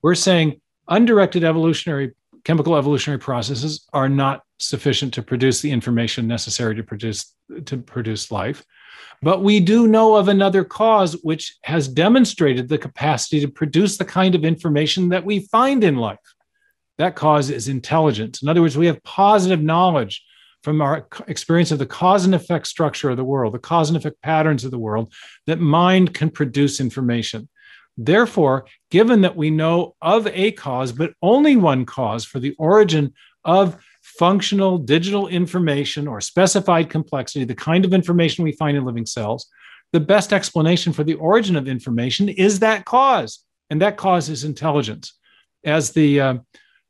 We're 0.00 0.14
saying 0.14 0.62
undirected 0.88 1.44
evolutionary 1.44 2.12
chemical 2.42 2.76
evolutionary 2.76 3.20
processes 3.20 3.86
are 3.92 4.08
not 4.08 4.44
sufficient 4.58 5.12
to 5.12 5.22
produce 5.22 5.60
the 5.60 5.70
information 5.70 6.26
necessary 6.26 6.74
to 6.76 6.82
produce 6.82 7.34
to 7.66 7.76
produce 7.76 8.32
life 8.32 8.64
but 9.22 9.42
we 9.42 9.60
do 9.60 9.86
know 9.86 10.16
of 10.16 10.28
another 10.28 10.64
cause 10.64 11.14
which 11.22 11.56
has 11.62 11.86
demonstrated 11.86 12.68
the 12.68 12.78
capacity 12.78 13.40
to 13.40 13.48
produce 13.48 13.96
the 13.96 14.04
kind 14.04 14.34
of 14.34 14.44
information 14.44 15.08
that 15.10 15.24
we 15.24 15.46
find 15.46 15.84
in 15.84 15.96
life. 15.96 16.18
That 16.98 17.14
cause 17.14 17.48
is 17.48 17.68
intelligence. 17.68 18.42
In 18.42 18.48
other 18.48 18.60
words 18.60 18.76
we 18.76 18.86
have 18.86 19.02
positive 19.04 19.62
knowledge 19.62 20.22
from 20.62 20.80
our 20.80 21.06
experience 21.26 21.70
of 21.70 21.78
the 21.78 21.86
cause 21.86 22.24
and 22.24 22.34
effect 22.34 22.66
structure 22.66 23.10
of 23.10 23.16
the 23.16 23.24
world 23.24 23.54
the 23.54 23.58
cause 23.58 23.88
and 23.90 23.96
effect 23.96 24.20
patterns 24.22 24.64
of 24.64 24.70
the 24.70 24.78
world 24.78 25.12
that 25.46 25.60
mind 25.60 26.14
can 26.14 26.30
produce 26.30 26.80
information. 26.80 27.48
Therefore, 27.96 28.66
given 28.90 29.20
that 29.20 29.36
we 29.36 29.50
know 29.50 29.94
of 30.00 30.26
a 30.28 30.52
cause, 30.52 30.92
but 30.92 31.12
only 31.20 31.56
one 31.56 31.84
cause 31.84 32.24
for 32.24 32.40
the 32.40 32.54
origin 32.58 33.12
of 33.44 33.76
functional 34.02 34.78
digital 34.78 35.28
information 35.28 36.06
or 36.06 36.20
specified 36.20 36.90
complexity, 36.90 37.44
the 37.44 37.54
kind 37.54 37.84
of 37.84 37.94
information 37.94 38.44
we 38.44 38.52
find 38.52 38.76
in 38.76 38.84
living 38.84 39.06
cells, 39.06 39.48
the 39.92 40.00
best 40.00 40.32
explanation 40.32 40.92
for 40.92 41.04
the 41.04 41.14
origin 41.14 41.56
of 41.56 41.68
information 41.68 42.28
is 42.28 42.58
that 42.60 42.84
cause. 42.84 43.44
And 43.70 43.80
that 43.80 43.96
cause 43.96 44.28
is 44.28 44.44
intelligence. 44.44 45.18
As 45.64 45.92
the, 45.92 46.20
uh, 46.20 46.34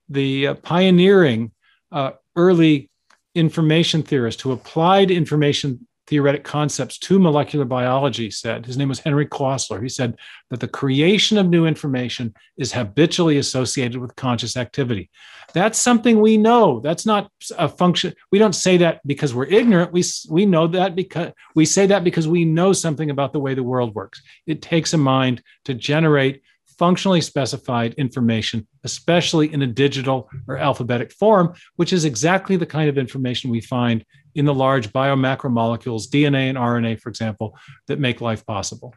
the 0.09 0.49
uh, 0.49 0.55
pioneering 0.55 1.53
uh, 1.91 2.13
early 2.37 2.91
information 3.35 4.03
theorist 4.03 4.41
who 4.41 4.53
applied 4.53 5.11
information 5.11 5.87
theoretic 6.07 6.45
concepts 6.45 6.99
to 6.99 7.19
molecular 7.19 7.65
biology 7.65 8.31
said, 8.31 8.67
his 8.67 8.77
name 8.77 8.89
was 8.89 9.01
Henry 9.01 9.27
Quastler, 9.27 9.83
he 9.83 9.89
said 9.89 10.17
that 10.51 10.61
the 10.61 10.69
creation 10.69 11.39
of 11.39 11.49
new 11.49 11.65
information 11.65 12.35
is 12.57 12.73
habitually 12.73 13.39
associated 13.39 14.01
with 14.01 14.17
conscious 14.17 14.57
activity. 14.57 15.11
That's 15.55 15.79
something 15.79 16.21
we 16.21 16.37
know. 16.37 16.81
That's 16.81 17.07
not 17.07 17.31
a 17.59 17.69
function. 17.69 18.15
We 18.31 18.39
don't 18.39 18.55
say 18.55 18.79
that 18.79 19.01
because 19.07 19.35
we're 19.35 19.47
ignorant. 19.47 19.93
We, 19.93 20.03
we 20.29 20.47
know 20.47 20.67
that 20.69 20.97
because 20.97 21.33
we 21.55 21.65
say 21.65 21.87
that 21.87 22.05
because 22.05 22.27
we 22.27 22.45
know 22.45 22.73
something 22.73 23.11
about 23.11 23.33
the 23.33 23.41
way 23.41 23.55
the 23.55 23.63
world 23.63 23.95
works. 23.95 24.23
It 24.47 24.63
takes 24.63 24.95
a 24.95 24.99
mind 24.99 25.43
to 25.65 25.75
generate 25.75 26.43
functionally 26.79 27.21
specified 27.21 27.95
information, 27.95 28.67
especially 28.85 29.53
in 29.53 29.63
a 29.63 29.67
digital 29.67 30.29
or 30.49 30.59
alphabetic 30.59 31.13
form, 31.13 31.55
which 31.77 31.93
is 31.93 32.05
exactly 32.05 32.57
the 32.57 32.67
kind 32.67 32.89
of 32.89 32.99
information 32.99 33.51
we 33.51 33.61
find 33.61 34.05
in 34.35 34.45
the 34.45 34.55
large 34.55 34.93
biomacromolecules, 34.93 36.09
DNA 36.09 36.49
and 36.49 36.59
RNA, 36.59 37.01
for 37.01 37.09
example, 37.09 37.57
that 37.87 37.99
make 37.99 38.21
life 38.21 38.45
possible. 38.47 38.95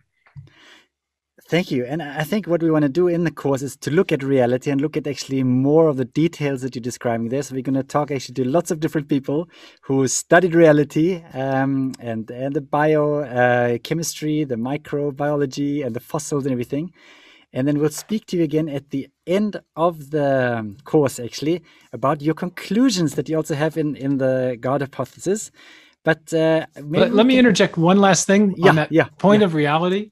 Thank 1.47 1.69
you. 1.69 1.85
And 1.85 2.01
I 2.01 2.23
think 2.23 2.47
what 2.47 2.63
we 2.63 2.71
want 2.71 2.83
to 2.83 2.89
do 2.89 3.07
in 3.07 3.23
the 3.23 3.29
course 3.29 3.61
is 3.61 3.77
to 3.77 3.91
look 3.91 4.11
at 4.11 4.23
reality 4.23 4.71
and 4.71 4.81
look 4.81 4.97
at 4.97 5.05
actually 5.05 5.43
more 5.43 5.89
of 5.89 5.97
the 5.97 6.05
details 6.05 6.63
that 6.63 6.73
you're 6.73 6.81
describing 6.81 7.29
there. 7.29 7.43
So 7.43 7.53
we're 7.53 7.61
going 7.61 7.75
to 7.75 7.83
talk 7.83 8.09
actually 8.09 8.33
to 8.35 8.45
lots 8.45 8.71
of 8.71 8.79
different 8.79 9.09
people 9.09 9.47
who 9.81 10.07
studied 10.07 10.55
reality 10.55 11.23
um, 11.33 11.93
and, 11.99 12.31
and 12.31 12.55
the 12.55 12.61
biochemistry, 12.61 14.41
uh, 14.41 14.47
the 14.47 14.55
microbiology, 14.55 15.85
and 15.85 15.95
the 15.95 15.99
fossils 15.99 16.45
and 16.45 16.51
everything. 16.51 16.91
And 17.55 17.65
then 17.65 17.79
we'll 17.79 17.89
speak 17.89 18.25
to 18.27 18.37
you 18.37 18.43
again 18.43 18.67
at 18.67 18.89
the 18.89 19.07
end 19.25 19.61
of 19.77 20.11
the 20.11 20.75
course, 20.83 21.19
actually, 21.19 21.63
about 21.93 22.21
your 22.21 22.35
conclusions 22.35 23.15
that 23.15 23.29
you 23.29 23.37
also 23.37 23.55
have 23.55 23.77
in, 23.77 23.95
in 23.95 24.17
the 24.17 24.57
God 24.59 24.81
hypothesis. 24.81 25.51
But 26.03 26.33
uh, 26.33 26.65
let, 26.81 27.13
let 27.13 27.25
me 27.25 27.39
interject 27.39 27.77
one 27.77 27.97
last 27.97 28.27
thing 28.27 28.53
yeah, 28.57 28.69
on 28.69 28.75
that 28.75 28.91
yeah, 28.91 29.05
point 29.17 29.39
yeah. 29.39 29.45
of 29.45 29.53
reality. 29.53 30.11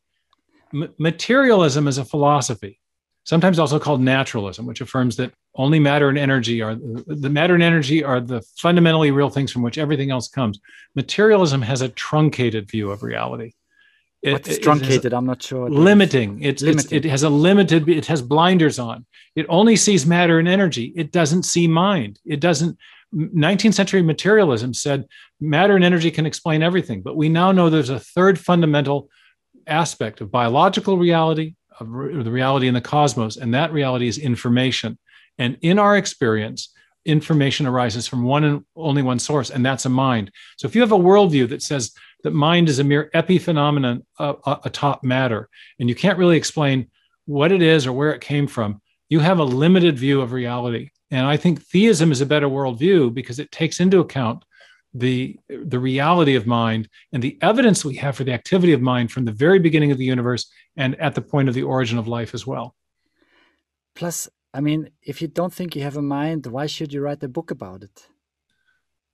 M- 0.73 0.93
materialism 0.97 1.87
is 1.87 1.97
a 1.97 2.05
philosophy, 2.05 2.79
sometimes 3.25 3.59
also 3.59 3.77
called 3.77 3.99
naturalism, 3.99 4.65
which 4.65 4.79
affirms 4.79 5.17
that 5.17 5.33
only 5.55 5.79
matter 5.79 6.07
and 6.07 6.17
energy 6.17 6.61
are 6.61 6.75
the 6.75 7.29
matter 7.29 7.53
and 7.55 7.61
energy 7.61 8.03
are 8.03 8.21
the 8.21 8.41
fundamentally 8.57 9.11
real 9.11 9.29
things 9.29 9.51
from 9.51 9.63
which 9.63 9.77
everything 9.77 10.11
else 10.11 10.29
comes. 10.29 10.59
Materialism 10.95 11.61
has 11.61 11.81
a 11.81 11.89
truncated 11.89 12.71
view 12.71 12.89
of 12.89 13.03
reality. 13.03 13.51
What's 14.23 14.57
truncated? 14.59 15.13
I'm 15.13 15.25
not 15.25 15.43
sure. 15.43 15.69
Limiting. 15.69 16.41
It's, 16.41 16.61
limiting. 16.61 16.97
It's, 16.97 17.05
it 17.05 17.09
has 17.09 17.23
a 17.23 17.29
limited. 17.29 17.89
It 17.89 18.05
has 18.05 18.21
blinders 18.21 18.79
on. 18.79 19.05
It 19.35 19.45
only 19.49 19.75
sees 19.75 20.05
matter 20.05 20.39
and 20.39 20.47
energy. 20.47 20.93
It 20.95 21.11
doesn't 21.11 21.43
see 21.43 21.67
mind. 21.67 22.19
It 22.25 22.39
doesn't. 22.39 22.77
19th 23.13 23.73
century 23.73 24.01
materialism 24.01 24.73
said 24.73 25.05
matter 25.39 25.75
and 25.75 25.83
energy 25.83 26.09
can 26.09 26.25
explain 26.25 26.63
everything, 26.63 27.01
but 27.01 27.15
we 27.15 27.29
now 27.29 27.51
know 27.51 27.69
there's 27.69 27.91
a 27.91 27.99
third 27.99 28.39
fundamental 28.39 29.09
aspect 29.67 30.19
of 30.19 30.31
biological 30.31 30.97
reality, 30.97 31.55
of 31.79 31.87
the 31.89 32.31
reality 32.31 32.67
in 32.67 32.73
the 32.73 32.81
cosmos, 32.81 33.37
and 33.37 33.53
that 33.53 33.71
reality 33.71 34.07
is 34.07 34.17
information. 34.17 34.97
And 35.37 35.57
in 35.61 35.77
our 35.77 35.95
experience, 35.95 36.73
information 37.05 37.65
arises 37.65 38.07
from 38.07 38.23
one 38.23 38.43
and 38.43 38.63
only 38.75 39.01
one 39.01 39.19
source, 39.19 39.49
and 39.49 39.65
that's 39.65 39.85
a 39.85 39.89
mind. 39.89 40.31
So 40.57 40.67
if 40.67 40.75
you 40.75 40.81
have 40.81 40.91
a 40.91 40.97
worldview 40.97 41.49
that 41.49 41.61
says 41.61 41.93
that 42.23 42.31
mind 42.31 42.69
is 42.69 42.79
a 42.79 42.83
mere 42.83 43.09
epiphenomenon 43.13 44.03
atop 44.19 45.03
matter, 45.03 45.49
and 45.79 45.89
you 45.89 45.95
can't 45.95 46.17
really 46.17 46.37
explain 46.37 46.87
what 47.25 47.51
it 47.51 47.61
is 47.61 47.85
or 47.87 47.93
where 47.93 48.13
it 48.13 48.21
came 48.21 48.47
from, 48.47 48.81
you 49.09 49.19
have 49.19 49.39
a 49.39 49.43
limited 49.43 49.97
view 49.97 50.21
of 50.21 50.31
reality. 50.31 50.89
And 51.11 51.25
I 51.25 51.37
think 51.37 51.61
theism 51.61 52.11
is 52.11 52.21
a 52.21 52.25
better 52.25 52.47
worldview 52.47 53.13
because 53.13 53.39
it 53.39 53.51
takes 53.51 53.79
into 53.79 53.99
account 53.99 54.43
the, 54.93 55.39
the 55.47 55.79
reality 55.79 56.35
of 56.35 56.47
mind 56.47 56.89
and 57.11 57.21
the 57.21 57.37
evidence 57.41 57.83
we 57.83 57.95
have 57.97 58.15
for 58.15 58.23
the 58.23 58.33
activity 58.33 58.73
of 58.73 58.81
mind 58.81 59.11
from 59.11 59.25
the 59.25 59.31
very 59.31 59.59
beginning 59.59 59.91
of 59.91 59.97
the 59.97 60.05
universe 60.05 60.51
and 60.77 60.99
at 60.99 61.15
the 61.15 61.21
point 61.21 61.49
of 61.49 61.55
the 61.55 61.63
origin 61.63 61.97
of 61.97 62.07
life 62.07 62.33
as 62.33 62.45
well. 62.45 62.75
Plus, 63.95 64.29
I 64.53 64.61
mean, 64.61 64.89
if 65.01 65.21
you 65.21 65.27
don't 65.27 65.53
think 65.53 65.75
you 65.75 65.83
have 65.83 65.97
a 65.97 66.01
mind, 66.01 66.45
why 66.45 66.67
should 66.67 66.93
you 66.93 67.01
write 67.01 67.23
a 67.23 67.27
book 67.27 67.51
about 67.51 67.83
it? 67.83 68.07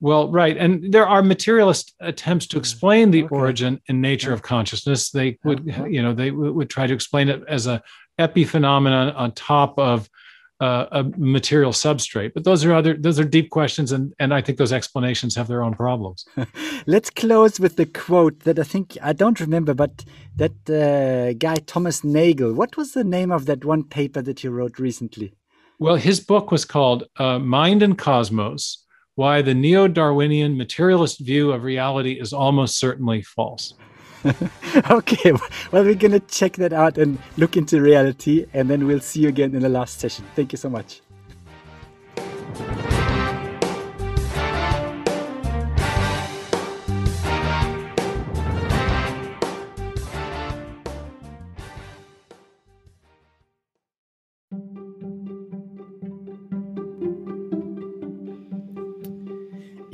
Well, 0.00 0.30
right, 0.30 0.56
and 0.56 0.92
there 0.92 1.06
are 1.06 1.22
materialist 1.22 1.94
attempts 2.00 2.46
to 2.48 2.58
explain 2.58 3.10
the 3.10 3.24
Okay. 3.24 3.34
origin 3.36 3.80
and 3.88 4.00
nature 4.00 4.30
Yeah. 4.30 4.34
of 4.34 4.42
consciousness. 4.42 5.10
They 5.10 5.38
would, 5.44 5.62
Yeah. 5.66 5.86
you 5.86 6.02
know, 6.02 6.14
they 6.14 6.30
w- 6.30 6.52
would 6.52 6.70
try 6.70 6.86
to 6.86 6.94
explain 6.94 7.28
it 7.28 7.42
as 7.48 7.66
a 7.66 7.82
epiphenomenon 8.18 9.14
on 9.16 9.32
top 9.32 9.78
of 9.78 10.08
uh, 10.62 10.86
a 10.92 11.02
material 11.16 11.72
substrate. 11.72 12.34
But 12.34 12.44
those 12.44 12.66
are 12.66 12.74
other, 12.74 12.92
those 12.94 13.18
are 13.18 13.24
deep 13.24 13.48
questions, 13.48 13.92
and 13.92 14.12
and 14.18 14.34
I 14.34 14.42
think 14.42 14.58
those 14.58 14.74
explanations 14.74 15.34
have 15.36 15.48
their 15.48 15.62
own 15.62 15.72
problems. 15.74 16.26
Let's 16.86 17.08
close 17.08 17.58
with 17.58 17.76
the 17.76 17.86
quote 17.86 18.40
that 18.40 18.58
I 18.58 18.64
think 18.64 18.98
I 19.02 19.14
don't 19.14 19.40
remember, 19.40 19.72
but 19.72 20.04
that 20.36 20.56
uh, 20.68 21.32
guy 21.38 21.56
Thomas 21.64 22.04
Nagel. 22.04 22.52
What 22.52 22.76
was 22.76 22.92
the 22.92 23.04
name 23.04 23.32
of 23.32 23.46
that 23.46 23.64
one 23.64 23.84
paper 23.84 24.20
that 24.20 24.44
you 24.44 24.50
wrote 24.50 24.78
recently? 24.78 25.32
Well, 25.78 25.96
his 25.96 26.20
book 26.20 26.50
was 26.50 26.66
called 26.66 27.04
uh, 27.16 27.38
Mind 27.38 27.82
and 27.82 27.96
Cosmos 27.96 28.84
Why 29.20 29.42
the 29.42 29.52
Neo 29.52 29.86
Darwinian 29.86 30.56
Materialist 30.56 31.20
View 31.20 31.52
of 31.52 31.62
Reality 31.62 32.12
is 32.18 32.32
Almost 32.32 32.78
Certainly 32.78 33.20
False. 33.20 33.74
okay, 34.90 35.32
well, 35.32 35.84
we're 35.84 35.94
going 35.94 36.12
to 36.12 36.20
check 36.20 36.54
that 36.54 36.72
out 36.72 36.96
and 36.96 37.18
look 37.36 37.58
into 37.58 37.82
reality, 37.82 38.46
and 38.54 38.70
then 38.70 38.86
we'll 38.86 39.00
see 39.00 39.20
you 39.20 39.28
again 39.28 39.54
in 39.54 39.60
the 39.60 39.68
last 39.68 40.00
session. 40.00 40.24
Thank 40.34 40.52
you 40.52 40.56
so 40.56 40.70
much. 40.70 41.02